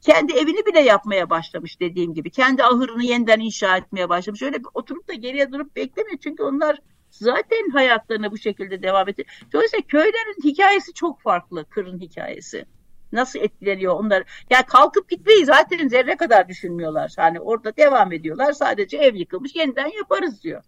[0.00, 2.30] Kendi evini bile yapmaya başlamış dediğim gibi.
[2.30, 4.42] Kendi ahırını yeniden inşa etmeye başlamış.
[4.42, 6.18] Öyle oturup da geriye durup beklemiyor.
[6.18, 6.78] Çünkü onlar
[7.18, 9.24] zaten hayatlarına bu şekilde devam etti.
[9.52, 12.64] Dolayısıyla köylerin hikayesi çok farklı kırın hikayesi.
[13.12, 14.24] Nasıl etkileniyor onlar?
[14.50, 17.12] Yani kalkıp gitmeyi zaten zerre kadar düşünmüyorlar.
[17.16, 18.52] Hani orada devam ediyorlar.
[18.52, 20.62] Sadece ev yıkılmış yeniden yaparız diyor.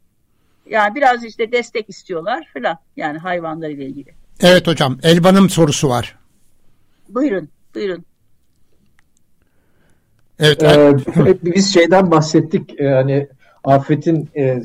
[0.67, 2.79] Yani biraz işte destek istiyorlar falan.
[2.97, 4.15] Yani hayvanlar ile ilgili.
[4.41, 4.99] Evet hocam.
[5.03, 6.19] Elvan'ın sorusu var.
[7.09, 7.49] Buyurun.
[7.75, 8.05] Buyurun.
[10.39, 10.63] Evet.
[10.63, 10.97] Ee,
[11.43, 12.81] biz şeyden bahsettik.
[12.81, 13.29] Yani
[13.65, 14.63] afetin e,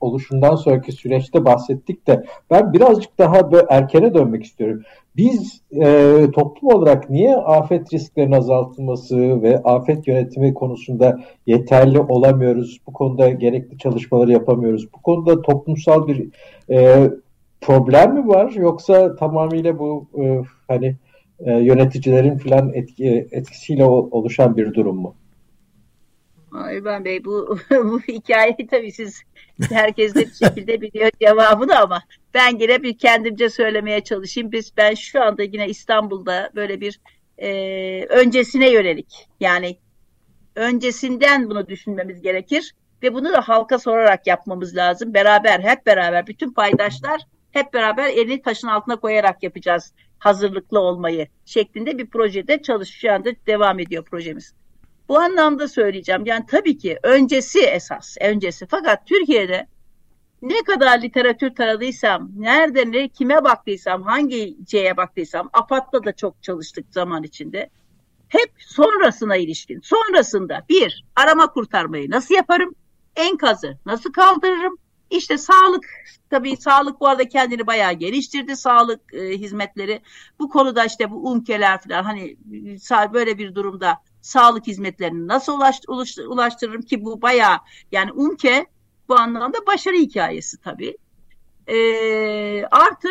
[0.00, 4.82] oluşundan sonraki süreçte bahsettik de ben birazcık daha böyle erkene dönmek istiyorum.
[5.16, 12.78] Biz e, toplum olarak niye afet risklerinin azaltılması ve afet yönetimi konusunda yeterli olamıyoruz?
[12.86, 14.92] Bu konuda gerekli çalışmaları yapamıyoruz.
[14.92, 16.28] Bu konuda toplumsal bir
[16.70, 17.10] e,
[17.60, 20.96] problem mi var yoksa tamamıyla bu e, hani
[21.40, 25.14] e, yöneticilerin filan etki, etkisiyle oluşan bir durum mu?
[26.52, 29.22] İlhan Bey bu, bu hikayeyi tabii siz
[29.70, 32.02] herkes de bir şekilde biliyor cevabını ama
[32.34, 34.52] ben yine bir kendimce söylemeye çalışayım.
[34.52, 37.00] Biz ben şu anda yine İstanbul'da böyle bir
[37.38, 37.50] e,
[38.08, 39.78] öncesine yönelik yani
[40.54, 45.14] öncesinden bunu düşünmemiz gerekir ve bunu da halka sorarak yapmamız lazım.
[45.14, 47.20] Beraber hep beraber bütün paydaşlar
[47.52, 53.14] hep beraber elini taşın altına koyarak yapacağız hazırlıklı olmayı şeklinde bir projede çalışıyor.
[53.14, 54.54] anda devam ediyor projemiz.
[55.08, 56.26] Bu anlamda söyleyeceğim.
[56.26, 58.66] Yani tabii ki öncesi esas, öncesi.
[58.66, 59.66] Fakat Türkiye'de
[60.42, 66.86] ne kadar literatür taradıysam, nerede ne kime baktıysam, hangi şeye baktıysam, APAD'da da çok çalıştık
[66.90, 67.70] zaman içinde.
[68.28, 69.80] Hep sonrasına ilişkin.
[69.80, 72.74] Sonrasında bir, arama kurtarmayı nasıl yaparım?
[73.16, 74.78] Enkazı nasıl kaldırırım?
[75.10, 75.84] İşte sağlık,
[76.30, 78.56] tabii sağlık bu arada kendini bayağı geliştirdi.
[78.56, 80.00] Sağlık e, hizmetleri.
[80.38, 82.36] Bu konuda işte bu UMKE'ler falan hani
[83.12, 85.80] böyle bir durumda sağlık hizmetlerini nasıl ulaş,
[86.28, 87.58] ulaştırırım ki bu bayağı
[87.92, 88.66] yani UMKE
[89.08, 90.96] bu anlamda başarı hikayesi tabii.
[91.66, 91.76] E,
[92.64, 93.08] artı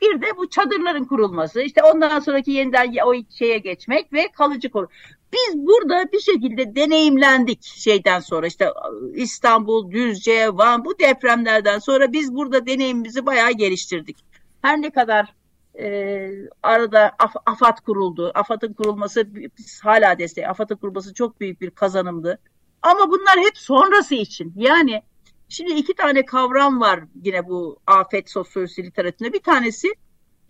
[0.00, 4.88] bir de bu çadırların kurulması, işte ondan sonraki yeniden o şeye geçmek ve kalıcı koru.
[5.32, 8.72] Biz burada bir şekilde deneyimlendik şeyden sonra işte
[9.14, 14.16] İstanbul, Düzce, Van bu depremlerden sonra biz burada deneyimimizi bayağı geliştirdik.
[14.62, 15.34] Her ne kadar
[15.78, 16.30] e,
[16.62, 18.32] arada Af AFAD kuruldu.
[18.34, 20.48] AFAD'ın kurulması biz hala destek.
[20.48, 22.38] AFAD'ın kurulması çok büyük bir kazanımdı.
[22.82, 24.52] Ama bunlar hep sonrası için.
[24.56, 25.02] Yani
[25.48, 29.32] şimdi iki tane kavram var yine bu afet sosyolojisi literatüründe.
[29.32, 29.94] Bir tanesi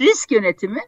[0.00, 0.80] risk yönetimi,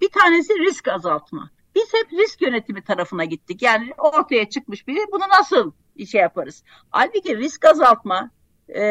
[0.00, 1.50] bir tanesi risk azaltma.
[1.74, 3.62] Biz hep risk yönetimi tarafına gittik.
[3.62, 5.72] Yani ortaya çıkmış biri bunu nasıl
[6.10, 6.64] şey yaparız?
[6.90, 8.30] Halbuki risk azaltma
[8.68, 8.82] e,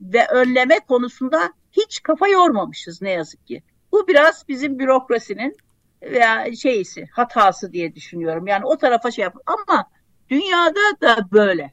[0.00, 3.62] ve önleme konusunda hiç kafa yormamışız ne yazık ki.
[3.92, 5.56] Bu biraz bizim bürokrasinin
[6.02, 8.46] veya şeysi hatası diye düşünüyorum.
[8.46, 9.36] Yani o tarafa şey yap.
[9.46, 9.84] Ama
[10.30, 11.72] dünyada da böyle.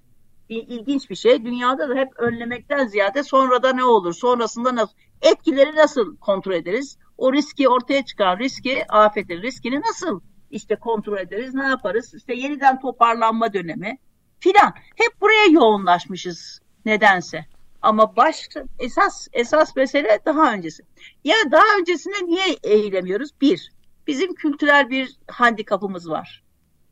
[0.50, 1.46] İlginç bir şey.
[1.46, 4.14] Dünyada da hep önlemekten ziyade sonra da ne olur?
[4.14, 4.94] Sonrasında nasıl?
[5.22, 6.98] Etkileri nasıl kontrol ederiz?
[7.18, 11.54] O riski ortaya çıkan riski, afetin riskini nasıl işte kontrol ederiz?
[11.54, 12.14] Ne yaparız?
[12.14, 13.98] İşte yeniden toparlanma dönemi
[14.40, 14.74] filan.
[14.96, 17.46] Hep buraya yoğunlaşmışız nedense.
[17.82, 20.84] Ama baş esas esas mesele daha öncesi.
[21.24, 23.30] Ya daha öncesinde niye eğilemiyoruz?
[23.42, 23.72] Bir,
[24.08, 26.44] bizim kültürel bir handikapımız var.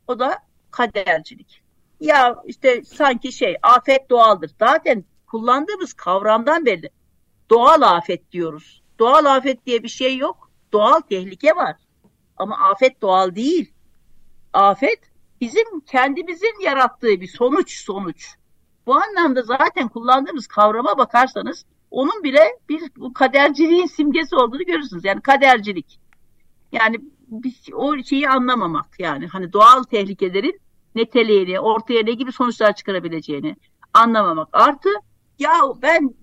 [0.08, 0.38] O da
[0.70, 1.62] kadercilik.
[2.00, 4.50] Ya işte sanki şey afet doğaldır.
[4.58, 6.90] Zaten kullandığımız kavramdan belli.
[7.50, 8.82] Doğal afet diyoruz.
[8.98, 10.50] Doğal afet diye bir şey yok.
[10.72, 11.76] Doğal tehlike var.
[12.36, 13.72] Ama afet doğal değil.
[14.52, 15.00] Afet
[15.40, 18.34] bizim kendimizin yarattığı bir sonuç sonuç.
[18.86, 25.04] Bu anlamda zaten kullandığımız kavrama bakarsanız onun bile bir bu kaderciliğin simgesi olduğunu görürsünüz.
[25.04, 25.98] Yani kadercilik.
[26.72, 26.96] Yani
[27.28, 30.60] biz o şeyi anlamamak yani hani doğal tehlikelerin
[30.94, 33.56] niteliğini, ortaya ne gibi sonuçlar çıkarabileceğini
[33.94, 34.48] anlamamak.
[34.52, 34.88] Artı
[35.38, 36.14] ya ben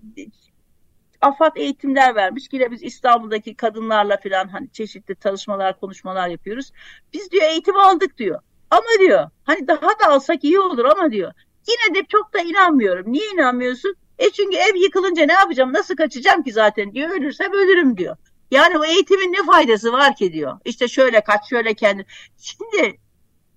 [1.20, 2.44] AFAD eğitimler vermiş.
[2.52, 6.70] Yine biz İstanbul'daki kadınlarla falan hani çeşitli çalışmalar, konuşmalar yapıyoruz.
[7.12, 8.40] Biz diyor eğitim aldık diyor.
[8.70, 11.32] Ama diyor hani daha da alsak iyi olur ama diyor.
[11.68, 13.12] Yine de çok da inanmıyorum.
[13.12, 13.96] Niye inanmıyorsun?
[14.18, 15.72] E çünkü ev yıkılınca ne yapacağım?
[15.72, 17.10] Nasıl kaçacağım ki zaten diyor.
[17.10, 18.16] Ölürsem ölürüm diyor.
[18.50, 20.58] Yani o eğitimin ne faydası var ki diyor.
[20.64, 22.06] İşte şöyle kaç şöyle kendi.
[22.36, 22.98] Şimdi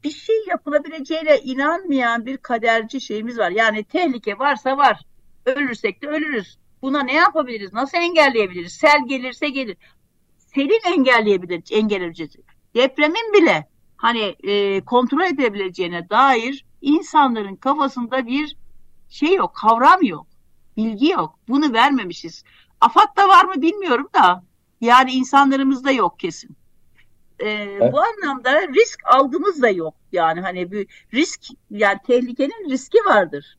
[0.03, 3.51] bir şey yapılabileceğine inanmayan bir kaderci şeyimiz var.
[3.51, 5.01] Yani tehlike varsa var.
[5.45, 6.57] Ölürsek de ölürüz.
[6.81, 7.73] Buna ne yapabiliriz?
[7.73, 8.73] Nasıl engelleyebiliriz?
[8.73, 9.77] Sel gelirse gelir.
[10.37, 12.35] Selin engelleyebilir, engelleyebiliriz.
[12.75, 13.67] Depremin bile
[13.97, 18.57] hani e, kontrol edebileceğine dair insanların kafasında bir
[19.09, 20.27] şey yok, kavram yok,
[20.77, 21.39] bilgi yok.
[21.47, 22.43] Bunu vermemişiz.
[22.81, 24.43] AFAD'da var mı bilmiyorum da
[24.81, 26.57] yani insanlarımızda yok kesin.
[27.39, 27.93] E, evet.
[27.93, 29.93] Bu anlamda risk algımız da yok.
[30.11, 33.57] Yani hani bir risk yani tehlikenin riski vardır.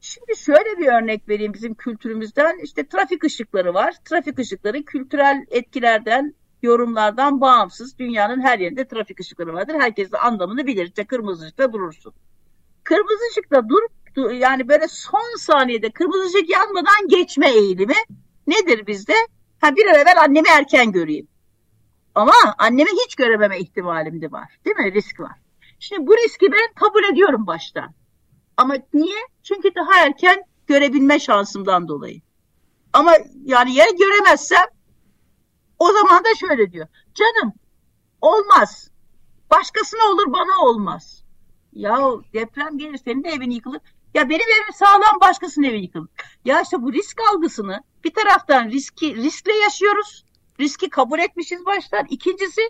[0.00, 2.58] Şimdi şöyle bir örnek vereyim bizim kültürümüzden.
[2.58, 3.94] İşte trafik ışıkları var.
[4.04, 6.34] Trafik ışıkları kültürel etkilerden,
[6.66, 9.74] yorumlardan bağımsız dünyanın her yerinde trafik ışıkları vardır.
[9.74, 10.86] Herkes de anlamını bilir.
[10.86, 12.14] İşte kırmızı ışıkta durursun.
[12.84, 13.82] Kırmızı ışıkta dur,
[14.14, 17.94] dur yani böyle son saniyede kırmızı ışık yanmadan geçme eğilimi
[18.46, 19.14] nedir bizde?
[19.60, 21.28] Ha bir an evvel annemi erken göreyim.
[22.14, 24.58] Ama annemi hiç görememe ihtimalim de var.
[24.64, 24.92] Değil mi?
[24.92, 25.38] Risk var.
[25.78, 27.94] Şimdi bu riski ben kabul ediyorum baştan.
[28.56, 29.18] Ama niye?
[29.42, 32.20] Çünkü daha erken görebilme şansımdan dolayı.
[32.92, 33.12] Ama
[33.44, 34.66] yani ya göremezsem
[35.78, 36.86] o zaman da şöyle diyor.
[37.14, 37.52] Canım
[38.20, 38.90] olmaz.
[39.50, 41.24] Başkasına olur bana olmaz.
[41.72, 41.98] Ya
[42.32, 43.80] deprem gelir senin de evin yıkılır.
[44.14, 46.08] Ya benim evim sağlam başkasının evi yıkılır.
[46.44, 50.24] Ya işte bu risk algısını bir taraftan riski riskle yaşıyoruz.
[50.60, 52.06] Riski kabul etmişiz baştan.
[52.10, 52.60] İkincisi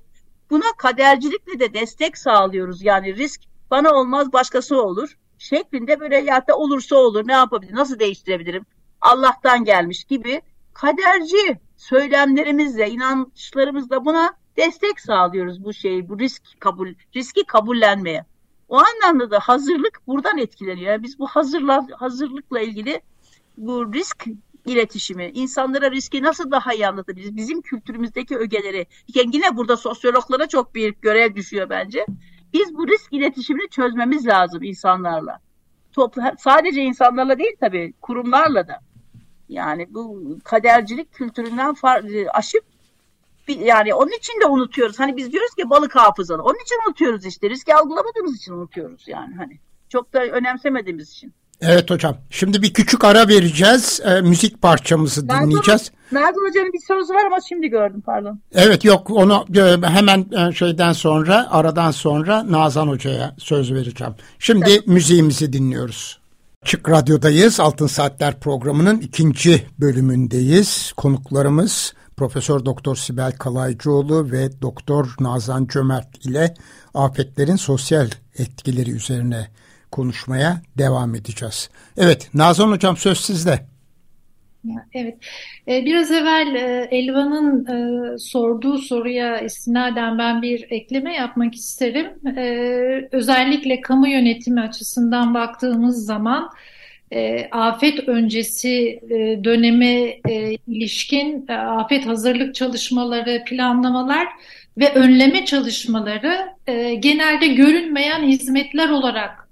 [0.51, 2.83] buna kadercilikle de destek sağlıyoruz.
[2.83, 3.41] Yani risk
[3.71, 8.67] bana olmaz başkası olur şeklinde böyle ya da olursa olur ne yapabilirim nasıl değiştirebilirim
[9.01, 10.43] Allah'tan gelmiş gibi
[10.77, 18.25] kaderci söylemlerimizle inançlarımızla buna destek sağlıyoruz bu şeyi bu risk kabul riski kabullenmeye.
[18.69, 20.93] O anlamda da hazırlık buradan etkileniyor.
[20.93, 23.01] Yani biz bu hazırla, hazırlıkla ilgili
[23.57, 24.25] bu risk
[24.67, 27.37] iletişimi, insanlara riski nasıl daha iyi anlatabiliriz?
[27.37, 32.07] Bizim kültürümüzdeki ögeleri, yani yine burada sosyologlara çok büyük görev düşüyor bence.
[32.53, 35.41] Biz bu risk iletişimini çözmemiz lazım insanlarla.
[35.93, 38.86] Toplu, sadece insanlarla değil tabii, kurumlarla da.
[39.49, 42.65] Yani bu kadercilik kültüründen farklı, aşıp
[43.49, 44.99] yani onun için de unutuyoruz.
[44.99, 46.43] Hani biz diyoruz ki balık hafızalı.
[46.43, 47.51] Onun için unutuyoruz işte.
[47.51, 49.59] Riski algılamadığımız için unutuyoruz yani hani.
[49.89, 51.33] Çok da önemsemediğimiz için.
[51.61, 52.17] Evet hocam.
[52.31, 54.01] Şimdi bir küçük ara vereceğiz.
[54.05, 55.93] E, müzik parçamızı Nazım, dinleyeceğiz.
[56.13, 58.41] Nazım Hoca'nın bir sorusu var ama şimdi gördüm pardon.
[58.55, 64.15] Evet yok onu e, hemen e, şeyden sonra aradan sonra Nazan Hoca'ya söz vereceğim.
[64.39, 64.95] Şimdi tamam.
[64.95, 66.19] müziğimizi dinliyoruz.
[66.67, 67.61] Çık Radyo'dayız.
[67.61, 70.93] Altın Saatler programının ikinci bölümündeyiz.
[70.97, 76.55] Konuklarımız Profesör Doktor Sibel Kalaycıoğlu ve Doktor Nazan Cömert ile
[76.95, 79.49] afetlerin sosyal etkileri üzerine
[79.93, 81.71] konuşmaya devam edeceğiz.
[81.97, 83.67] Evet Nazan Hocam söz sizde.
[84.95, 85.17] Evet.
[85.69, 92.07] Ee, biraz evvel e, Elvan'ın e, sorduğu soruya istinaden ben bir ekleme yapmak isterim.
[92.37, 96.51] Ee, özellikle kamu yönetimi açısından baktığımız zaman
[97.11, 99.01] e, afet öncesi
[99.45, 100.17] döneme
[100.67, 104.27] ilişkin afet hazırlık çalışmaları, planlamalar
[104.79, 106.49] ve önleme çalışmaları
[107.01, 109.49] genelde görünmeyen hizmetler olarak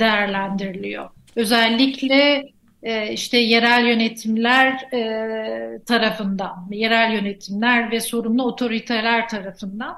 [0.00, 1.10] değerlendiriliyor.
[1.36, 2.48] Özellikle
[2.82, 9.96] e, işte yerel yönetimler e, tarafından, yerel yönetimler ve sorumlu otoriteler tarafından.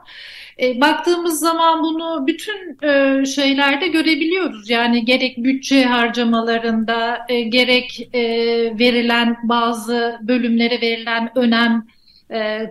[0.74, 2.78] baktığımız zaman bunu bütün
[3.24, 4.70] şeylerde görebiliyoruz.
[4.70, 8.08] Yani gerek bütçe harcamalarında, gerek
[8.78, 11.86] verilen bazı bölümlere verilen önem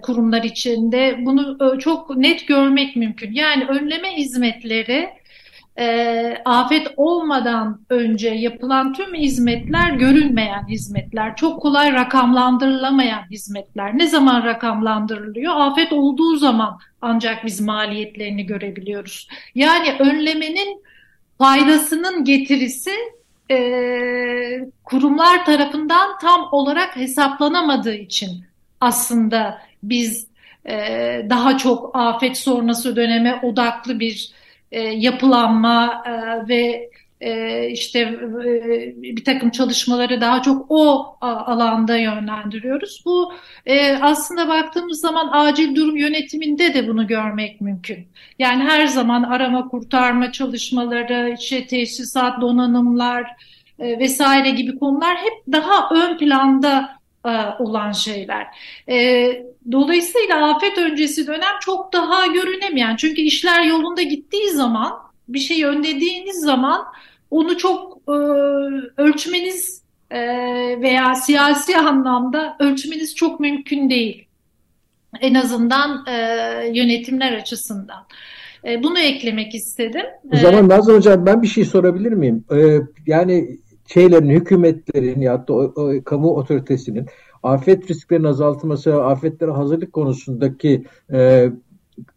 [0.01, 3.33] kurumlar içinde bunu çok net görmek mümkün.
[3.33, 5.09] Yani önleme hizmetleri
[5.79, 13.97] e, afet olmadan önce yapılan tüm hizmetler görünmeyen hizmetler, çok kolay rakamlandırılamayan hizmetler.
[13.97, 15.53] Ne zaman rakamlandırılıyor?
[15.55, 19.27] Afet olduğu zaman ancak biz maliyetlerini görebiliyoruz.
[19.55, 20.83] Yani önlemenin
[21.37, 22.91] faydasının getirisi
[23.51, 23.59] e,
[24.83, 28.43] kurumlar tarafından tam olarak hesaplanamadığı için
[28.81, 30.27] aslında biz
[30.65, 30.75] e,
[31.29, 34.39] daha çok afet sonrası döneme odaklı bir
[34.71, 36.89] e, yapılanma e, ve
[37.21, 43.03] e, işte e, bir takım çalışmaları daha çok o alanda yönlendiriyoruz.
[43.05, 43.33] Bu
[43.65, 48.07] e, aslında baktığımız zaman acil durum yönetiminde de bunu görmek mümkün.
[48.39, 53.31] Yani her zaman arama kurtarma çalışmaları, işte teşhisat, donanımlar
[53.79, 56.98] e, vesaire gibi konular hep daha ön planda
[57.59, 58.47] olan şeyler.
[58.89, 59.27] E,
[59.71, 62.95] dolayısıyla afet öncesi dönem çok daha görünemeyen.
[62.95, 64.93] Çünkü işler yolunda gittiği zaman,
[65.27, 66.85] bir şey önlediğiniz zaman
[67.31, 68.11] onu çok e,
[68.97, 70.19] ölçmeniz e,
[70.81, 74.25] veya siyasi anlamda ölçmeniz çok mümkün değil.
[75.21, 76.13] En azından e,
[76.73, 78.05] yönetimler açısından.
[78.67, 80.05] E, bunu eklemek istedim.
[80.33, 82.45] O zaman Nazlı Hocam ben bir şey sorabilir miyim?
[83.07, 83.59] Yani
[83.93, 87.05] şeylerin, hükümetlerin ya da o, o, kamu otoritesinin
[87.43, 91.49] afet risklerinin azaltılması, afetlere hazırlık konusundaki e,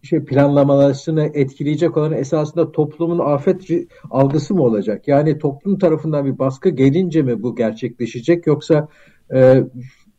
[0.03, 3.69] şey planlamalarını etkileyecek olan esasında toplumun afet
[4.11, 5.09] algısı mı olacak?
[5.09, 8.89] Yani toplum tarafından bir baskı gelince mi bu gerçekleşecek yoksa
[9.35, 9.65] e,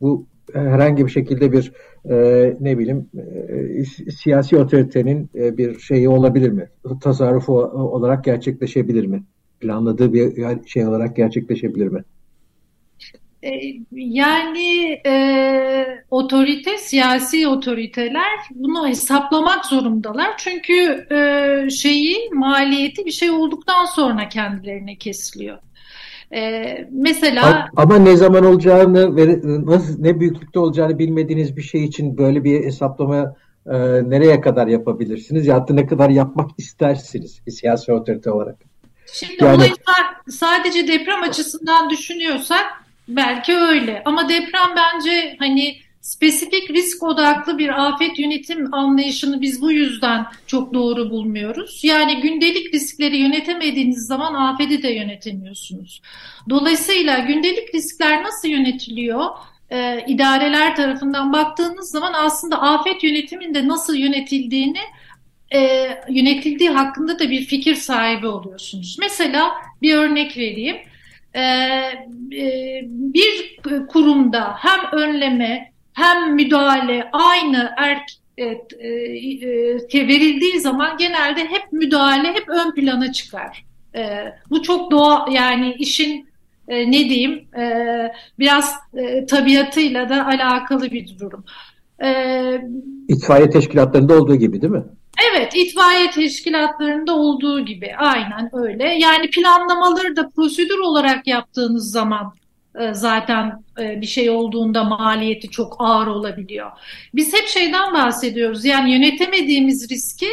[0.01, 1.73] bu herhangi bir şekilde bir
[2.09, 2.15] e,
[2.59, 3.09] ne bileyim
[4.07, 6.69] e, siyasi otoritenin e, bir şeyi olabilir mi?
[7.01, 9.23] Tasarrufu olarak gerçekleşebilir mi?
[9.63, 10.33] Planladığı bir
[10.67, 12.03] şey olarak gerçekleşebilir mi?
[13.43, 13.51] E,
[13.91, 20.37] yani e, otorite, siyasi otoriteler bunu hesaplamak zorundalar.
[20.37, 25.57] Çünkü e, şeyi, maliyeti bir şey olduktan sonra kendilerine kesiliyor.
[26.35, 32.17] E, mesela ama ne zaman olacağını ve nasıl ne büyüklükte olacağını bilmediğiniz bir şey için
[32.17, 33.35] böyle bir hesaplama
[33.65, 33.73] e,
[34.09, 38.72] nereye kadar yapabilirsiniz ya da ne kadar yapmak istersiniz bir siyasi otorite olarak?
[39.13, 39.73] Şimdi yani, olayı
[40.29, 42.65] sadece deprem açısından düşünüyorsak
[43.07, 49.71] belki öyle ama deprem bence hani spesifik risk odaklı bir afet yönetim anlayışını biz bu
[49.71, 51.83] yüzden çok doğru bulmuyoruz.
[51.83, 56.01] Yani gündelik riskleri yönetemediğiniz zaman afeti de yönetemiyorsunuz.
[56.49, 59.25] Dolayısıyla gündelik riskler nasıl yönetiliyor?
[59.71, 64.81] Ee, idareler tarafından baktığınız zaman aslında afet yönetiminde nasıl yönetildiğini
[65.53, 68.97] e, yönetildiği hakkında da bir fikir sahibi oluyorsunuz.
[68.99, 69.51] Mesela
[69.81, 70.75] bir örnek vereyim.
[71.33, 71.41] Ee,
[72.37, 78.03] e, bir kurumda hem önleme hem müdahale aynı erk
[78.37, 83.65] e, e, verildiği zaman genelde hep müdahale hep ön plana çıkar.
[83.95, 86.27] E, bu çok doğa yani işin
[86.67, 87.65] e, ne diyeyim e,
[88.39, 91.45] biraz e, tabiatıyla da alakalı bir durum.
[92.03, 92.61] E,
[93.07, 94.83] İtfaiye teşkilatlarında olduğu gibi değil mi?
[95.21, 98.83] Evet, itfaiye teşkilatlarında olduğu gibi aynen öyle.
[98.83, 102.33] Yani planlamaları da prosedür olarak yaptığınız zaman
[102.79, 106.71] e, zaten e, bir şey olduğunda maliyeti çok ağır olabiliyor.
[107.13, 108.65] Biz hep şeyden bahsediyoruz.
[108.65, 110.29] Yani yönetemediğimiz riski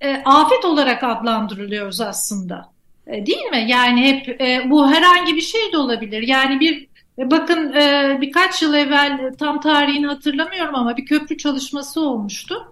[0.00, 2.72] e, afet olarak adlandırılıyoruz aslında.
[3.06, 3.64] Değil mi?
[3.68, 4.40] Yani hep
[4.70, 6.22] bu herhangi bir şey de olabilir.
[6.22, 6.86] Yani bir
[7.18, 7.74] bakın
[8.20, 12.71] birkaç yıl evvel tam tarihini hatırlamıyorum ama bir köprü çalışması olmuştu.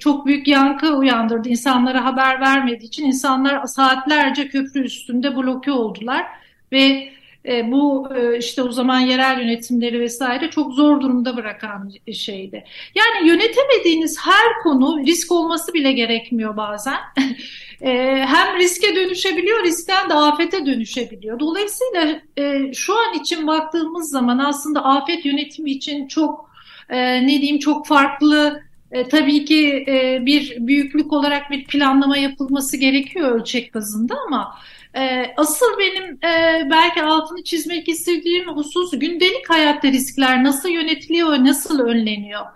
[0.00, 1.48] Çok büyük yankı uyandırdı.
[1.48, 6.26] İnsanlara haber vermediği için insanlar saatlerce köprü üstünde bloke oldular
[6.72, 7.08] ve
[7.46, 12.64] e, bu e, işte o zaman yerel yönetimleri vesaire çok zor durumda bırakan şeydi.
[12.94, 16.98] Yani yönetemediğiniz her konu risk olması bile gerekmiyor bazen.
[17.80, 17.90] e,
[18.26, 21.40] hem riske dönüşebiliyor, riskten de afete dönüşebiliyor.
[21.40, 26.47] Dolayısıyla e, şu an için baktığımız zaman aslında afet yönetimi için çok
[26.88, 28.62] e, ne diyeyim çok farklı
[28.92, 34.54] e, tabii ki e, bir büyüklük olarak bir planlama yapılması gerekiyor ölçek bazında ama
[34.96, 41.80] e, asıl benim e, belki altını çizmek istediğim husus gündelik hayatta riskler nasıl yönetiliyor, nasıl
[41.80, 42.46] önleniyor?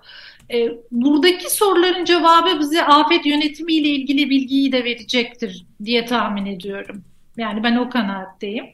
[0.52, 7.04] E, buradaki soruların cevabı bize afet yönetimi ile ilgili bilgiyi de verecektir diye tahmin ediyorum.
[7.36, 8.64] Yani ben o kanaatteyim.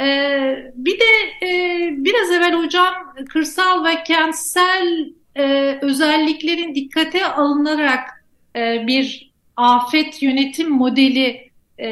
[0.00, 2.94] Ee, bir de e, biraz evvel hocam
[3.28, 8.24] kırsal ve kentsel e, özelliklerin dikkate alınarak
[8.56, 11.88] e, bir afet yönetim modeli e,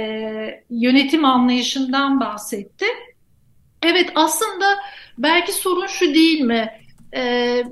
[0.71, 2.87] yönetim anlayışından bahsetti.
[3.83, 4.67] Evet aslında
[5.19, 6.71] belki sorun şu değil mi?
[7.17, 7.63] E,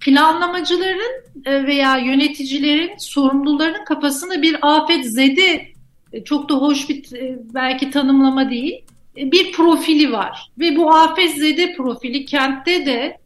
[0.00, 5.74] planlamacıların e, veya yöneticilerin, sorumluların kafasında bir afet zedi,
[6.12, 8.84] e, çok da hoş bir e, belki tanımlama değil,
[9.16, 10.50] bir profili var.
[10.58, 13.18] Ve bu afet zede profili kentte de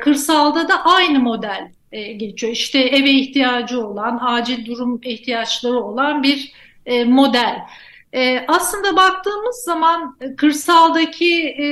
[0.00, 1.70] kırsalda da aynı model
[2.16, 2.52] geçiyor.
[2.52, 6.52] İşte eve ihtiyacı olan, acil durum ihtiyaçları olan bir
[6.86, 7.58] e, model.
[8.14, 11.66] E, aslında baktığımız zaman e, kırsaldaki e,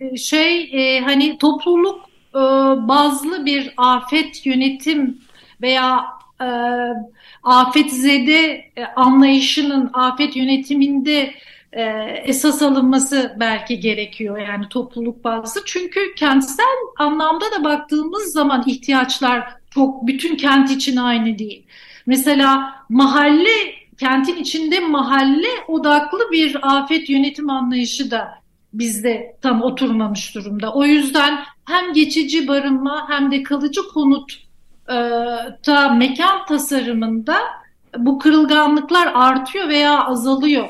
[0.00, 2.00] e, şey e, hani topluluk
[2.34, 2.38] e,
[2.88, 5.18] bazlı bir afet yönetim
[5.62, 6.04] veya
[6.40, 6.48] e,
[7.42, 11.34] afetzede e, anlayışının afet yönetiminde
[11.76, 11.82] e,
[12.24, 15.60] esas alınması belki gerekiyor yani topluluk bazlı.
[15.64, 21.66] Çünkü kentsel anlamda da baktığımız zaman ihtiyaçlar çok bütün kent için aynı değil.
[22.06, 23.50] Mesela mahalle
[23.98, 28.28] kentin içinde mahalle odaklı bir afet yönetim anlayışı da
[28.72, 30.72] bizde tam oturmamış durumda.
[30.72, 34.32] O yüzden hem geçici barınma hem de kalıcı konut
[34.88, 34.96] e,
[35.62, 37.36] ta mekan tasarımında
[37.98, 40.68] bu kırılganlıklar artıyor veya azalıyor.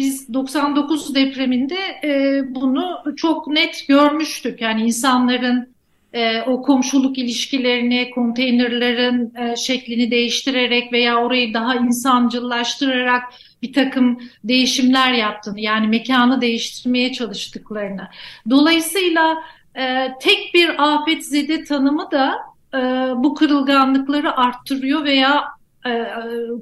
[0.00, 4.60] Biz 99 depreminde e, bunu çok net görmüştük.
[4.60, 5.68] Yani insanların
[6.12, 13.22] e, o komşuluk ilişkilerini, konteynerlerin e, şeklini değiştirerek veya orayı daha insancıllaştırarak
[13.62, 18.08] bir takım değişimler yaptığını, yani mekanı değiştirmeye çalıştıklarını.
[18.50, 19.36] Dolayısıyla
[19.74, 22.36] e, tek bir afet zede tanımı da
[22.74, 22.78] e,
[23.16, 25.44] bu kırılganlıkları arttırıyor veya
[25.86, 26.14] e, e,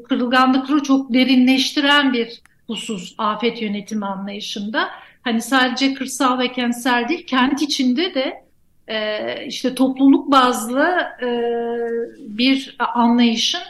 [0.08, 4.88] kırılganlıkları çok derinleştiren bir husus afet yönetimi anlayışında.
[5.22, 8.44] Hani sadece kırsal ve kentsel değil, kent içinde de
[8.88, 10.88] e, işte topluluk bazlı
[11.22, 11.28] e,
[12.38, 13.60] bir anlayışın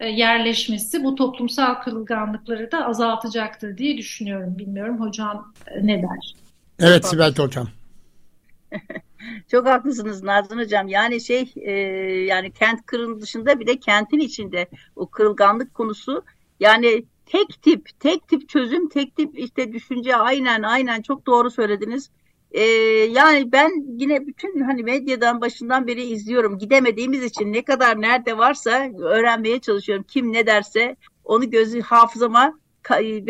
[0.00, 4.58] e, yerleşmesi bu toplumsal kırılganlıkları da azaltacaktır diye düşünüyorum.
[4.58, 6.34] Bilmiyorum hocam e, ne der?
[6.78, 7.68] Evet Sibel Hocam.
[9.50, 10.88] Çok haklısınız Nazan Hocam.
[10.88, 11.72] Yani şey e,
[12.24, 16.24] yani kent kırın dışında bir de kentin içinde o kırılganlık konusu
[16.60, 22.10] yani tek tip tek tip çözüm tek tip işte düşünce aynen aynen çok doğru söylediniz.
[22.50, 22.62] Ee,
[23.10, 26.58] yani ben yine bütün hani medyadan başından beri izliyorum.
[26.58, 30.04] Gidemediğimiz için ne kadar nerede varsa öğrenmeye çalışıyorum.
[30.08, 32.58] Kim ne derse onu gözü hafızama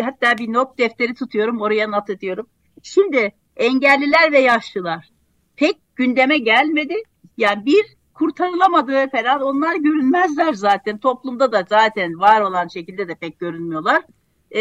[0.01, 2.47] hatta bir not defteri tutuyorum oraya not ediyorum.
[2.83, 5.11] Şimdi engelliler ve yaşlılar
[5.57, 6.95] pek gündeme gelmedi.
[7.37, 7.85] Yani bir
[8.15, 10.99] kurtarılamadığı falan onlar görünmezler zaten.
[10.99, 14.03] Toplumda da zaten var olan şekilde de pek görünmüyorlar.
[14.51, 14.61] Ee,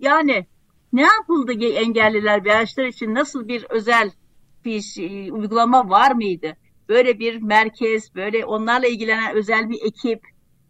[0.00, 0.46] yani
[0.92, 4.10] ne yapıldı engelliler ve yaşlılar için nasıl bir özel
[4.64, 6.56] bir şey, uygulama var mıydı?
[6.88, 10.20] Böyle bir merkez, böyle onlarla ilgilenen özel bir ekip.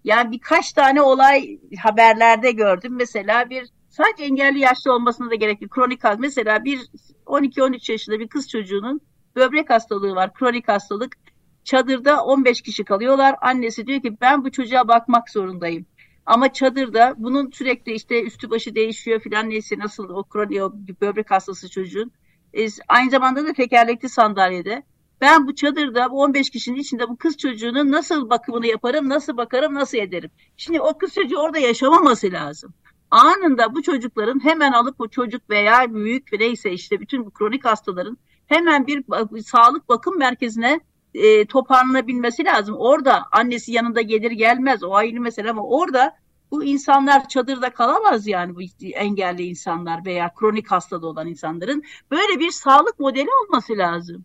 [0.05, 2.93] Yani birkaç tane olay haberlerde gördüm.
[2.97, 5.71] Mesela bir sadece engelli yaşlı olmasına da gerek yok.
[5.71, 6.79] Kronik mesela bir
[7.27, 9.01] 12-13 yaşında bir kız çocuğunun
[9.37, 11.17] böbrek hastalığı var, kronik hastalık.
[11.65, 13.37] Çadırda 15 kişi kalıyorlar.
[13.41, 15.87] Annesi diyor ki ben bu çocuğa bakmak zorundayım.
[16.27, 21.31] Ama çadırda bunun sürekli işte üstü başı değişiyor filan neyse nasıl o kronik o böbrek
[21.31, 22.13] hastası çocuğun.
[22.55, 24.83] E, aynı zamanda da tekerlekli sandalyede.
[25.21, 29.75] Ben bu çadırda bu 15 kişinin içinde bu kız çocuğunun nasıl bakımını yaparım, nasıl bakarım,
[29.75, 30.31] nasıl ederim?
[30.57, 32.75] Şimdi o kız çocuğu orada yaşamaması lazım.
[33.11, 38.19] Anında bu çocukların hemen alıp o çocuk veya büyük neyse işte bütün bu kronik hastaların
[38.47, 39.05] hemen bir
[39.43, 40.81] sağlık bakım merkezine
[41.19, 42.77] e, toparlanabilmesi lazım.
[42.79, 46.17] Orada annesi yanında gelir gelmez o ayrı mesele ama orada
[46.51, 48.61] bu insanlar çadırda kalamaz yani bu
[48.93, 54.25] engelli insanlar veya kronik hastada olan insanların böyle bir sağlık modeli olması lazım.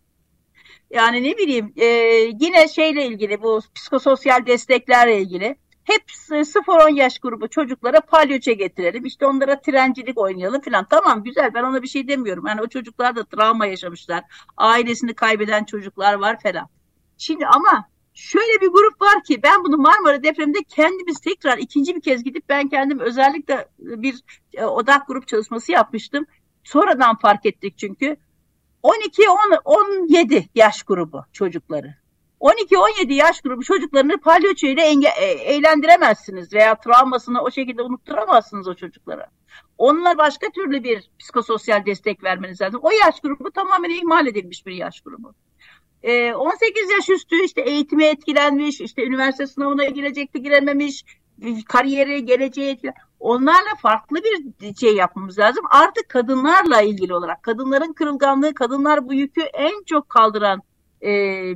[0.91, 1.86] Yani ne bileyim e,
[2.39, 9.06] yine şeyle ilgili bu psikososyal desteklerle ilgili hep 0-10 yaş grubu çocuklara palyoçe getirelim.
[9.06, 10.88] İşte onlara trencilik oynayalım falan.
[10.89, 12.48] Tamam güzel ben ona bir şey demiyorum.
[12.48, 14.24] Yani o çocuklar da travma yaşamışlar.
[14.58, 16.70] Ailesini kaybeden çocuklar var falan.
[17.24, 22.01] Şimdi ama şöyle bir grup var ki ben bunu Marmara depreminde kendimiz tekrar ikinci bir
[22.01, 24.15] kez gidip ben kendim özellikle bir
[24.53, 26.26] e, odak grup çalışması yapmıştım.
[26.63, 28.17] Sonradan fark ettik çünkü
[28.84, 31.95] 12-17 yaş grubu çocukları.
[32.41, 34.82] 12-17 yaş grubu çocuklarını palyaço ile
[35.19, 39.28] e, eğlendiremezsiniz veya travmasını o şekilde unutturamazsınız o çocuklara.
[39.78, 42.80] Onlar başka türlü bir psikososyal destek vermeniz lazım.
[42.84, 45.34] O yaş grubu tamamen ihmal edilmiş bir yaş grubu.
[46.04, 51.06] 18 ee, yaş üstü işte eğitime etkilenmiş, işte üniversite sınavına girecekti girememiş,
[51.68, 52.93] kariyeri, geleceği etkilen.
[53.20, 54.18] Onlarla farklı
[54.62, 55.66] bir şey yapmamız lazım.
[55.70, 60.62] Artık kadınlarla ilgili olarak, kadınların kırılganlığı, kadınlar bu yükü en çok kaldıran
[61.01, 61.10] e,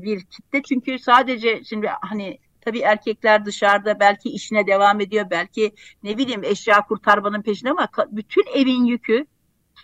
[0.03, 0.61] bir kitle.
[0.63, 5.71] Çünkü sadece şimdi hani tabii erkekler dışarıda belki işine devam ediyor, belki
[6.03, 9.25] ne bileyim eşya kurtarmanın peşinde ama bütün evin yükü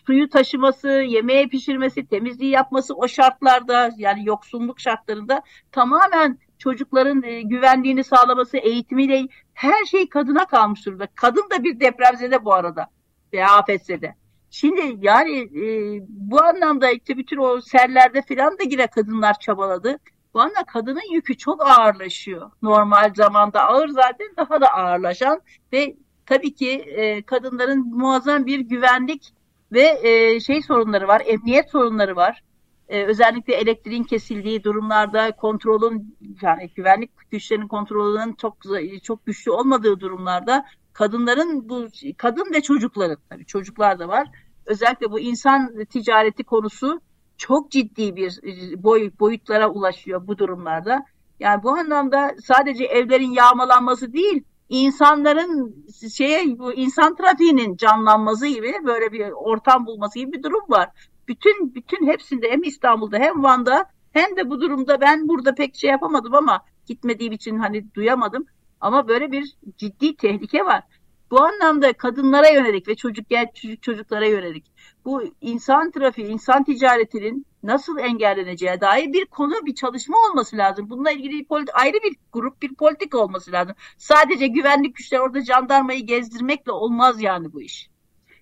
[0.05, 5.41] suyu taşıması, yemeği pişirmesi, temizliği yapması o şartlarda yani yoksulluk şartlarında
[5.71, 11.07] tamamen çocukların e, güvenliğini sağlaması, eğitimiyle her şey kadına kalmış durumda.
[11.15, 12.87] Kadın da bir depremzede bu arada
[13.33, 14.15] veya afetzede.
[14.49, 19.97] Şimdi yani e, bu anlamda işte bütün o serlerde filan da yine kadınlar çabaladı.
[20.33, 22.51] Bu anda kadının yükü çok ağırlaşıyor.
[22.61, 25.41] Normal zamanda ağır zaten daha da ağırlaşan
[25.73, 25.95] ve
[26.25, 29.33] tabii ki e, kadınların muazzam bir güvenlik
[29.73, 32.43] ve e, şey sorunları var, emniyet sorunları var.
[32.89, 38.57] e, özellikle elektriğin kesildiği durumlarda kontrolün yani güvenlik güçlerinin kontrolünün çok
[39.03, 44.27] çok güçlü olmadığı durumlarda kadınların bu kadın ve çocukların tabii çocuklar da var.
[44.65, 47.01] Özellikle bu insan ticareti konusu
[47.37, 48.39] çok ciddi bir
[48.83, 51.05] boy, boyutlara ulaşıyor bu durumlarda.
[51.39, 54.43] Yani bu anlamda sadece evlerin yağmalanması değil,
[54.73, 55.85] insanların
[56.17, 60.89] şeye bu insan trafiğinin canlanması gibi böyle bir ortam bulması gibi bir durum var.
[61.27, 65.89] Bütün bütün hepsinde hem İstanbul'da hem Van'da hem de bu durumda ben burada pek şey
[65.89, 68.45] yapamadım ama gitmediğim için hani duyamadım.
[68.81, 70.83] Ama böyle bir ciddi tehlike var.
[71.31, 74.65] Bu anlamda kadınlara yönelik ve çocuk çocuk çocuklara yönelik
[75.05, 80.89] bu insan trafiği, insan ticaretinin nasıl engelleneceğe dair bir konu, bir çalışma olması lazım.
[80.89, 83.75] Bununla ilgili bir politi- ayrı bir grup, bir politika olması lazım.
[83.97, 87.89] Sadece güvenlik güçleri orada jandarmayı gezdirmekle olmaz yani bu iş.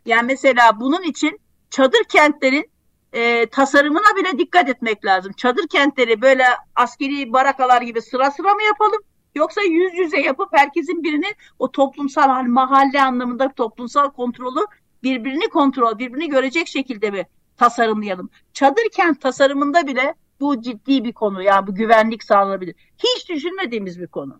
[0.05, 2.71] Yani mesela bunun için çadır kentlerin
[3.13, 5.33] e, tasarımına bile dikkat etmek lazım.
[5.33, 6.45] Çadır kentleri böyle
[6.75, 9.01] askeri barakalar gibi sıra sıra mı yapalım?
[9.35, 14.65] Yoksa yüz yüze yapıp herkesin birini o toplumsal hani mahalle anlamında toplumsal kontrolü
[15.03, 18.29] birbirini kontrol, birbirini görecek şekilde mi tasarımlayalım?
[18.53, 21.43] Çadır kent tasarımında bile bu ciddi bir konu.
[21.43, 22.75] Yani bu güvenlik sağlanabilir.
[22.97, 24.39] Hiç düşünmediğimiz bir konu.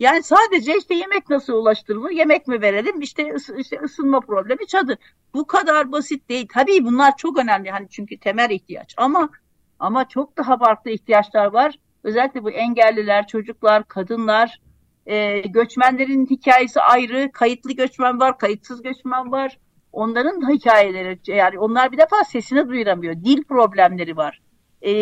[0.00, 2.10] Yani sadece işte yemek nasıl ulaştırılır?
[2.10, 3.00] Yemek mi verelim?
[3.00, 4.98] İşte, işte ısınma problemi çadır.
[5.34, 6.48] Bu kadar basit değil.
[6.54, 7.70] Tabii bunlar çok önemli.
[7.70, 8.94] Hani çünkü temel ihtiyaç.
[8.96, 9.28] Ama
[9.78, 11.78] ama çok daha farklı ihtiyaçlar var.
[12.04, 14.60] Özellikle bu engelliler, çocuklar, kadınlar,
[15.06, 17.32] e, göçmenlerin hikayesi ayrı.
[17.32, 19.58] Kayıtlı göçmen var, kayıtsız göçmen var.
[19.92, 23.14] Onların hikayeleri yani onlar bir defa sesini duyuramıyor.
[23.14, 24.40] Dil problemleri var.
[24.82, 24.92] E,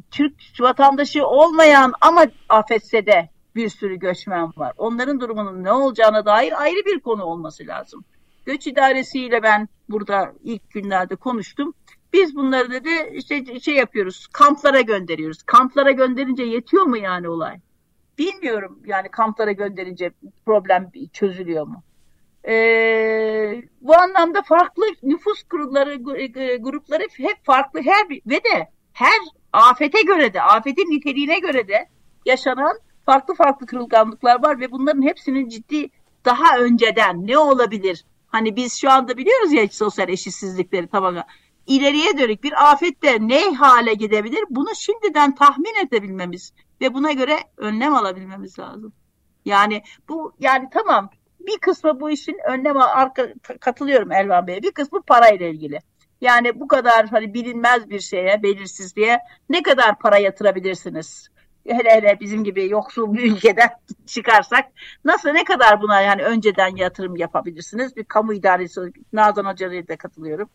[0.00, 4.72] Türk vatandaşı olmayan ama afetse de bir sürü göçmen var.
[4.76, 8.04] Onların durumunun ne olacağına dair ayrı bir konu olması lazım.
[8.46, 11.74] Göç idaresiyle ben burada ilk günlerde konuştum.
[12.12, 15.42] Biz bunları dedi işte şey yapıyoruz, kamplara gönderiyoruz.
[15.42, 17.60] Kamplara gönderince yetiyor mu yani olay?
[18.18, 20.10] Bilmiyorum yani kamplara gönderince
[20.46, 21.82] problem çözülüyor mu?
[22.48, 25.94] Ee, bu anlamda farklı nüfus grupları
[26.58, 29.18] grupları hep farklı her ve de her
[29.52, 31.88] afete göre de afetin niteliğine göre de
[32.26, 35.88] yaşanan farklı farklı kırılganlıklar var ve bunların hepsinin ciddi
[36.24, 38.04] daha önceden ne olabilir?
[38.26, 41.24] Hani biz şu anda biliyoruz ya sosyal eşitsizlikleri tamamen
[41.66, 44.44] ileriye dönük bir afette ne hale gidebilir?
[44.50, 48.92] Bunu şimdiden tahmin edebilmemiz ve buna göre önlem alabilmemiz lazım.
[49.44, 51.10] Yani bu yani tamam
[51.46, 53.28] bir kısmı bu işin önlem arka
[53.60, 54.62] katılıyorum Elvan Bey'e.
[54.62, 55.78] Bir kısmı parayla ilgili.
[56.20, 59.18] Yani bu kadar hani bilinmez bir şeye, belirsizliğe
[59.48, 61.28] ne kadar para yatırabilirsiniz?
[61.66, 63.70] Hele hele bizim gibi yoksul bir ülkeden
[64.06, 64.64] çıkarsak
[65.04, 67.96] nasıl ne kadar buna yani önceden yatırım yapabilirsiniz?
[67.96, 68.80] Bir kamu idaresi
[69.12, 70.50] Nazan Hoca'ya da katılıyorum.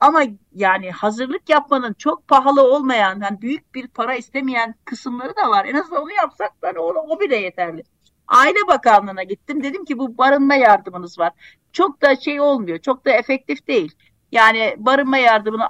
[0.00, 0.22] Ama
[0.54, 5.64] yani hazırlık yapmanın çok pahalı olmayan, yani büyük bir para istemeyen kısımları da var.
[5.64, 7.82] En azından onu yapsak yani o, o bile yeterli.
[8.28, 9.62] Aile Bakanlığı'na gittim.
[9.62, 11.32] Dedim ki bu barınma yardımınız var.
[11.72, 12.78] Çok da şey olmuyor.
[12.78, 13.92] Çok da efektif değil.
[14.32, 15.66] Yani barınma yardımını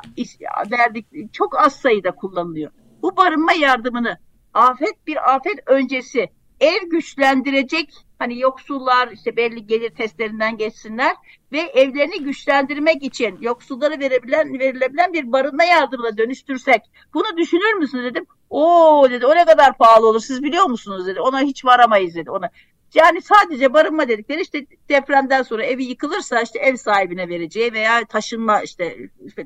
[0.71, 2.71] verdik çok az sayıda kullanılıyor.
[3.03, 4.19] Bu barınma yardımını
[4.55, 6.29] afet bir afet öncesi
[6.61, 11.17] ev güçlendirecek hani yoksullar işte belli gelir testlerinden geçsinler
[11.53, 16.83] ve evlerini güçlendirmek için yoksullara verebilen verilebilen bir barınma yardımına dönüştürsek
[17.15, 18.27] bunu düşünür müsünüz dedim.
[18.51, 21.21] O dedi o ne kadar pahalı olur siz biliyor musunuz dedi.
[21.21, 22.31] Ona hiç varamayız dedi.
[22.31, 22.51] Ona
[22.95, 28.63] yani sadece barınma dedikleri işte depremden sonra evi yıkılırsa işte ev sahibine vereceği veya taşınma
[28.63, 28.97] işte,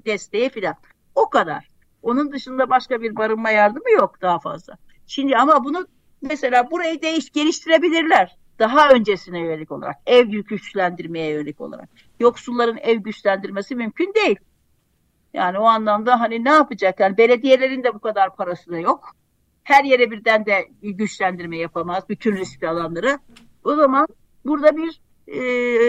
[0.07, 0.75] desteği filan.
[1.15, 1.71] O kadar.
[2.03, 4.77] Onun dışında başka bir barınma yardımı yok daha fazla.
[5.07, 5.87] Şimdi ama bunu
[6.23, 8.37] mesela burayı değiş geliştirebilirler.
[8.59, 11.89] Daha öncesine yönelik olarak, ev güçlendirmeye yönelik olarak.
[12.21, 14.37] Yoksulların ev güçlendirmesi mümkün değil.
[15.35, 17.01] Yani o anlamda hani ne yapacak?
[17.01, 19.17] Yani belediyelerin de bu kadar parası da yok.
[19.63, 22.09] Her yere birden de güçlendirme yapamaz.
[22.09, 23.19] Bütün riskli alanları.
[23.65, 24.07] O zaman
[24.45, 25.41] burada bir e,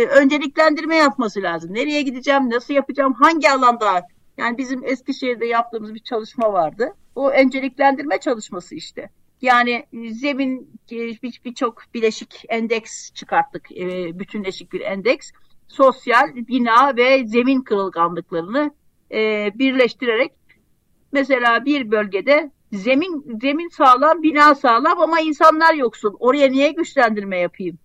[0.06, 1.74] önceliklendirme yapması lazım.
[1.74, 4.08] Nereye gideceğim, nasıl yapacağım, hangi alanda?
[4.38, 6.96] Yani bizim Eskişehir'de yaptığımız bir çalışma vardı.
[7.16, 9.10] O önceliklendirme çalışması işte.
[9.42, 10.70] Yani zemin
[11.46, 13.72] birçok bir bileşik endeks çıkarttık.
[13.72, 15.32] E, bütünleşik bir endeks.
[15.68, 18.72] Sosyal, bina ve zemin kırılganlıklarını
[19.12, 20.32] e, birleştirerek
[21.12, 26.16] mesela bir bölgede zemin zemin sağlam, bina sağlam ama insanlar yoksul.
[26.20, 27.78] Oraya niye güçlendirme yapayım?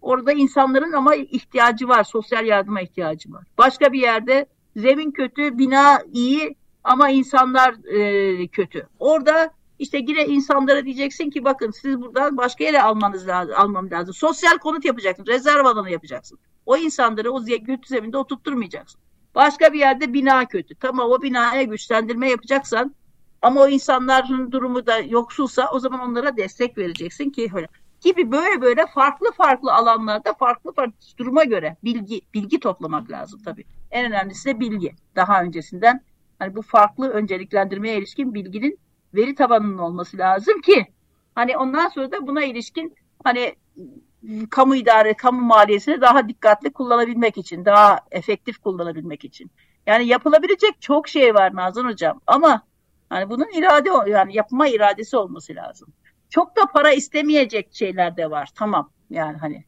[0.00, 3.44] Orada insanların ama ihtiyacı var, sosyal yardıma ihtiyacı var.
[3.58, 4.46] Başka bir yerde
[4.76, 8.86] zemin kötü, bina iyi ama insanlar e, kötü.
[8.98, 14.14] Orada işte yine insanlara diyeceksin ki bakın siz buradan başka yere almanız lazım, almam lazım.
[14.14, 16.38] Sosyal konut yapacaksın, rezerv alanı yapacaksın.
[16.66, 19.00] O insanları o kötü zeminde oturtturmayacaksın.
[19.34, 20.74] Başka bir yerde bina kötü.
[20.74, 22.94] Tamam o binaya güçlendirme yapacaksan
[23.42, 27.68] Ama o insanların durumu da yoksulsa o zaman onlara destek vereceksin ki öyle
[28.00, 33.64] gibi böyle böyle farklı farklı alanlarda farklı farklı duruma göre bilgi bilgi toplamak lazım tabii.
[33.90, 34.94] En önemlisi de bilgi.
[35.16, 36.04] Daha öncesinden
[36.38, 38.78] hani bu farklı önceliklendirmeye ilişkin bilginin
[39.14, 40.86] veri tabanının olması lazım ki
[41.34, 43.54] hani ondan sonra da buna ilişkin hani
[44.50, 49.50] kamu idare, kamu maliyesini daha dikkatli kullanabilmek için, daha efektif kullanabilmek için.
[49.86, 52.62] Yani yapılabilecek çok şey var Nazan Hocam ama
[53.08, 55.88] hani bunun irade yani yapma iradesi olması lazım.
[56.30, 58.48] Çok da para istemeyecek şeyler de var.
[58.54, 58.90] Tamam.
[59.10, 59.64] Yani hani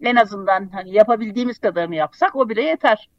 [0.00, 3.10] en azından hani yapabildiğimiz kadarını yapsak o bile yeter.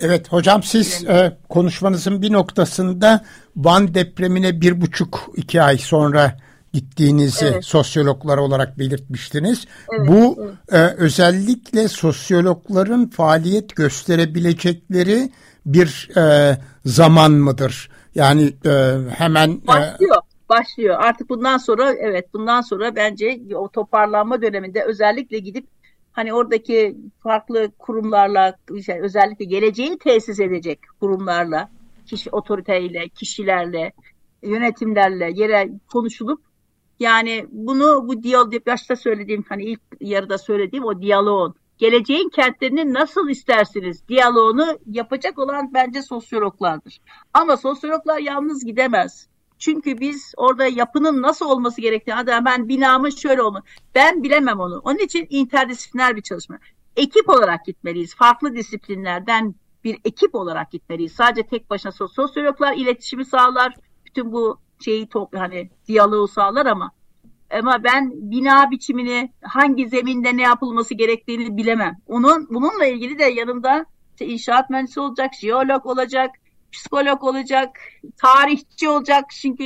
[0.00, 3.24] Evet hocam siz e, konuşmanızın bir noktasında
[3.56, 6.36] Van depremine bir buçuk iki ay sonra
[6.72, 7.64] gittiğinizi evet.
[7.64, 9.66] sosyologlar olarak belirtmiştiniz.
[9.92, 10.54] Evet, Bu evet.
[10.72, 15.32] E, özellikle sosyologların faaliyet gösterebilecekleri
[15.66, 17.90] bir e, zaman mıdır?
[18.14, 20.16] Yani e, hemen e, başlıyor.
[20.16, 20.96] E, başlıyor.
[21.00, 25.73] Artık bundan sonra evet bundan sonra bence o toparlanma döneminde özellikle gidip
[26.14, 31.70] hani oradaki farklı kurumlarla işte özellikle geleceği tesis edecek kurumlarla,
[32.06, 33.92] kişi otoriteyle, kişilerle,
[34.42, 36.40] yönetimlerle yere konuşulup
[37.00, 43.28] yani bunu bu diyalog başta söylediğim hani ilk yarıda söylediğim o diyaloğun geleceğin kentlerini nasıl
[43.28, 46.98] istersiniz diyaloğunu yapacak olan bence sosyologlardır.
[47.34, 49.28] Ama sosyologlar yalnız gidemez.
[49.64, 53.62] Çünkü biz orada yapının nasıl olması gerektiğini, hadi ben binamın şöyle olma,
[53.94, 54.80] ben bilemem onu.
[54.84, 56.58] Onun için interdisipliner bir çalışma.
[56.96, 58.14] Ekip olarak gitmeliyiz.
[58.14, 59.54] Farklı disiplinlerden
[59.84, 61.12] bir ekip olarak gitmeliyiz.
[61.12, 63.74] Sadece tek başına sosyologlar iletişimi sağlar.
[64.06, 66.90] Bütün bu şeyi top, hani diyaloğu sağlar ama
[67.50, 71.96] ama ben bina biçimini hangi zeminde ne yapılması gerektiğini bilemem.
[72.06, 76.30] Onun bununla ilgili de yanımda işte inşaat mühendisi olacak, jeolog olacak,
[76.74, 77.78] psikolog olacak,
[78.16, 79.64] tarihçi olacak çünkü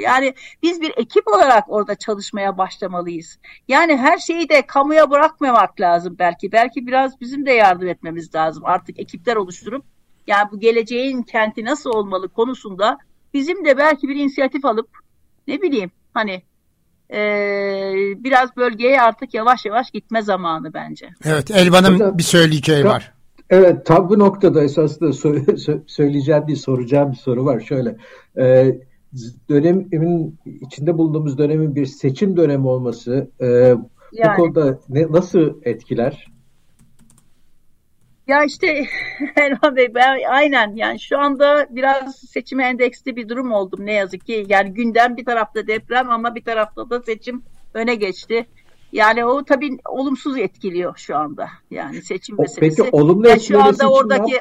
[0.00, 3.38] yani biz bir ekip olarak orada çalışmaya başlamalıyız.
[3.68, 6.52] Yani her şeyi de kamuya bırakmamak lazım belki.
[6.52, 9.84] Belki biraz bizim de yardım etmemiz lazım artık ekipler oluşturup
[10.26, 12.98] yani bu geleceğin kenti nasıl olmalı konusunda
[13.34, 14.88] bizim de belki bir inisiyatif alıp
[15.48, 16.42] ne bileyim hani
[17.12, 17.20] e,
[18.16, 21.10] biraz bölgeye artık yavaş yavaş gitme zamanı bence.
[21.24, 23.17] Evet Elvan'ın bir söyleyeceği var.
[23.50, 25.12] Evet tam bu noktada esasında
[25.86, 27.60] söyleyeceğim bir soracağım bir soru var.
[27.60, 27.96] Şöyle
[28.38, 28.76] e,
[29.50, 33.78] dönemin içinde bulunduğumuz dönemin bir seçim dönemi olması e, yani.
[34.12, 36.26] bu konuda ne, nasıl etkiler?
[38.26, 38.66] Ya işte
[39.36, 44.26] Erhan Bey ben aynen yani şu anda biraz seçime endeksli bir durum oldum ne yazık
[44.26, 44.44] ki.
[44.48, 47.42] Yani gündem bir tarafta deprem ama bir tarafta da seçim
[47.74, 48.46] öne geçti.
[48.92, 51.48] Yani o tabii olumsuz etkiliyor şu anda.
[51.70, 52.82] Yani seçim o, meselesi.
[52.82, 54.40] Peki olumlu yani şu anda oradaki ya?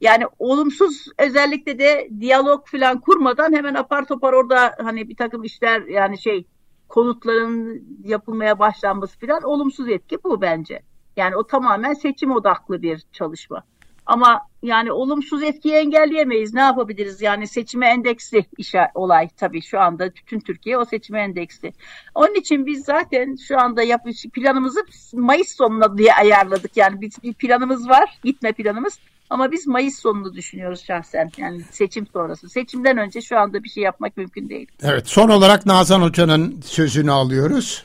[0.00, 5.82] yani olumsuz özellikle de diyalog falan kurmadan hemen apar topar orada hani bir takım işler
[5.82, 6.46] yani şey
[6.88, 10.82] konutların yapılmaya başlanması falan olumsuz etki bu bence.
[11.16, 13.62] Yani o tamamen seçim odaklı bir çalışma.
[14.06, 16.54] Ama yani olumsuz etkiyi engelleyemeyiz.
[16.54, 17.22] Ne yapabiliriz?
[17.22, 21.72] Yani seçime endeksli işe, olay tabii şu anda bütün Türkiye o seçime endeksli.
[22.14, 24.80] Onun için biz zaten şu anda yapış planımızı
[25.12, 26.76] Mayıs sonuna diye ayarladık.
[26.76, 28.98] Yani bir, bir planımız var, gitme planımız.
[29.30, 31.30] Ama biz Mayıs sonunu düşünüyoruz şahsen.
[31.36, 32.48] Yani seçim sonrası.
[32.48, 34.66] Seçimden önce şu anda bir şey yapmak mümkün değil.
[34.82, 35.08] Evet.
[35.08, 37.84] Son olarak Nazan Hoca'nın sözünü alıyoruz.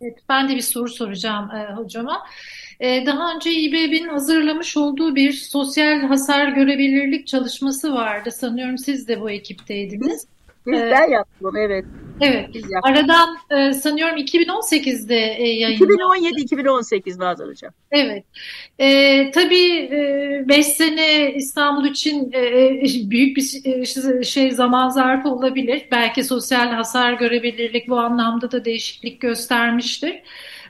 [0.00, 2.22] Evet, ben de bir soru soracağım e, hocama.
[2.80, 8.30] E, daha önce İBB'nin hazırlamış olduğu bir sosyal hasar görebilirlik çalışması vardı.
[8.30, 10.26] Sanıyorum siz de bu ekipteydiniz.
[10.66, 11.84] Bizden yaptım evet.
[12.20, 12.48] Evet.
[12.54, 15.92] Biz Aradan e, sanıyorum 2018'de e, yayınlandı.
[15.92, 17.72] 2017-2018 Nazan Hocam.
[17.90, 18.24] Evet.
[18.78, 19.88] E, tabii
[20.48, 25.86] 5 e, sene İstanbul için e, büyük bir şey zaman zarfı olabilir.
[25.90, 30.22] Belki sosyal hasar görebilirlik bu anlamda da değişiklik göstermiştir.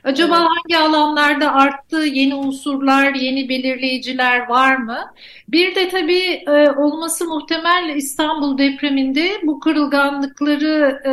[0.07, 2.05] Acaba hangi alanlarda arttı?
[2.05, 4.97] Yeni unsurlar, yeni belirleyiciler var mı?
[5.47, 11.11] Bir de tabii e, olması muhtemel İstanbul depreminde bu kırılganlıkları e,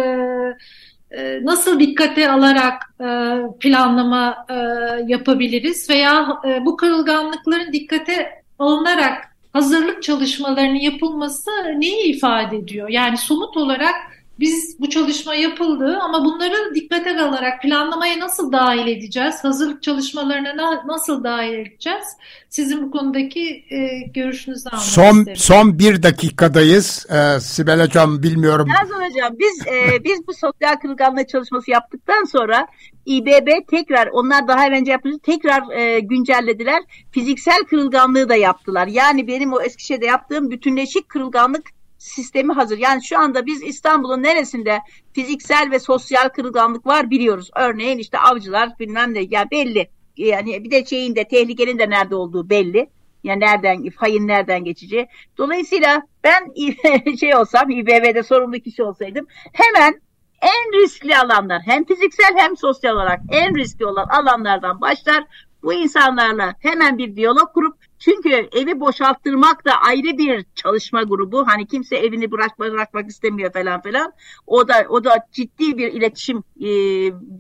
[1.21, 2.83] e, nasıl dikkate alarak
[3.61, 4.47] planlama
[5.07, 6.29] yapabiliriz veya
[6.61, 12.89] bu kırılganlıkların dikkate alınarak hazırlık çalışmalarının yapılması neyi ifade ediyor?
[12.89, 13.95] Yani somut olarak
[14.41, 19.45] biz bu çalışma yapıldı ama bunları dikkate alarak planlamaya nasıl dahil edeceğiz?
[19.45, 22.05] Hazırlık çalışmalarına na nasıl dahil edeceğiz?
[22.49, 25.37] Sizin bu konudaki e, görüşünüzü almak son, isterim.
[25.37, 27.07] Son bir dakikadayız.
[27.11, 28.69] Ee, Sibel Hocam bilmiyorum.
[28.69, 32.67] Nazan Hocam biz e, biz bu sosyal kırılganlık çalışması yaptıktan sonra
[33.07, 36.83] İBB tekrar onlar daha önce yapmıştı tekrar e, güncellediler.
[37.11, 38.87] Fiziksel kırılganlığı da yaptılar.
[38.87, 41.65] Yani benim o Eskişehir'de yaptığım bütünleşik kırılganlık
[42.05, 42.79] sistemi hazır.
[42.79, 44.81] Yani şu anda biz İstanbul'un neresinde
[45.13, 47.51] fiziksel ve sosyal kırılganlık var biliyoruz.
[47.57, 49.89] Örneğin işte avcılar bilmem ne yani belli.
[50.17, 52.91] Yani bir de şeyin de tehlikenin de nerede olduğu belli.
[53.25, 55.07] Yani nereden, fayın nereden geçeceği.
[55.39, 56.53] Dolayısıyla ben
[57.21, 60.01] şey olsam, İBB'de sorumlu kişi olsaydım hemen
[60.41, 65.25] en riskli alanlar hem fiziksel hem sosyal olarak en riskli olan alanlardan başlar.
[65.63, 71.47] Bu insanlarla hemen bir diyalog kurup çünkü evi boşalttırmak da ayrı bir çalışma grubu.
[71.47, 74.13] Hani kimse evini bırakmak, bırakmak istemiyor falan falan.
[74.47, 76.69] O da o da ciddi bir iletişim e,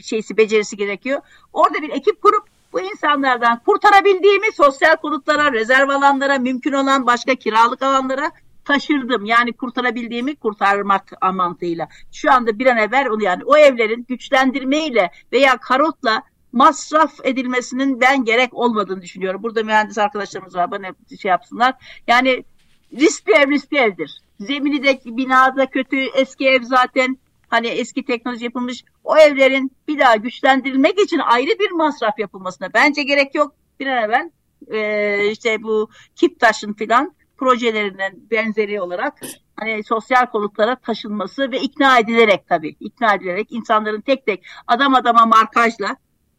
[0.03, 1.21] şeysi becerisi gerekiyor.
[1.53, 7.83] Orada bir ekip kurup bu insanlardan kurtarabildiğimi sosyal konutlara, rezerv alanlara, mümkün olan başka kiralık
[7.83, 8.31] alanlara
[8.65, 9.25] taşırdım.
[9.25, 11.89] Yani kurtarabildiğimi kurtarmak mantığıyla.
[12.13, 16.23] Şu anda bir an evvel onu yani o evlerin güçlendirmeyle veya karotla
[16.55, 19.43] masraf edilmesinin ben gerek olmadığını düşünüyorum.
[19.43, 20.87] Burada mühendis arkadaşlarımız var bana
[21.23, 21.75] şey yapsınlar.
[22.07, 22.45] Yani
[22.93, 24.21] riskli ev riskli evdir.
[24.41, 30.17] Zemini de binada kötü eski ev zaten hani eski teknoloji yapılmış o evlerin bir daha
[30.17, 33.55] güçlendirilmek için ayrı bir masraf yapılmasına bence gerek yok.
[33.81, 34.31] Bir an evvel
[34.71, 39.21] e, işte bu Kiptaş'ın filan projelerinden benzeri olarak
[39.57, 45.27] hani sosyal konutlara taşınması ve ikna edilerek tabii ikna edilerek insanların tek tek adam adama
[45.27, 45.97] markajla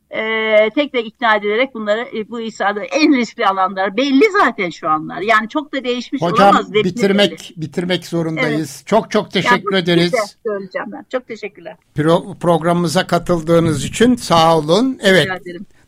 [0.09, 4.89] e, tek tek ikna edilerek bunları e, bu İsa'da en riskli alanlar belli zaten şu
[4.89, 5.21] anlar.
[5.21, 6.69] Yani çok da değişmiş Hocam, olamaz.
[6.69, 8.75] Hocam bitirmek bitirmek zorundayız.
[8.77, 8.87] Evet.
[8.87, 10.37] Çok çok teşekkür yani, ederiz.
[10.43, 11.05] Söyleyeceğim ben.
[11.11, 11.75] Çok teşekkürler.
[11.95, 14.99] Pro, programımıza katıldığınız için sağ olun.
[15.01, 15.27] Evet.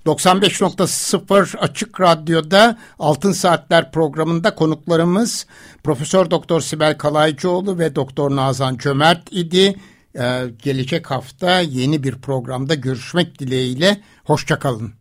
[0.06, 5.48] 95.0 Açık Radyo'da Altın Saatler programında konuklarımız
[5.84, 9.76] Profesör Doktor Sibel Kalaycıoğlu ve Doktor Nazan Cömert idi.
[10.20, 14.02] Ee, gelecek hafta yeni bir programda görüşmek dileğiyle.
[14.24, 14.97] Hoşçakalın.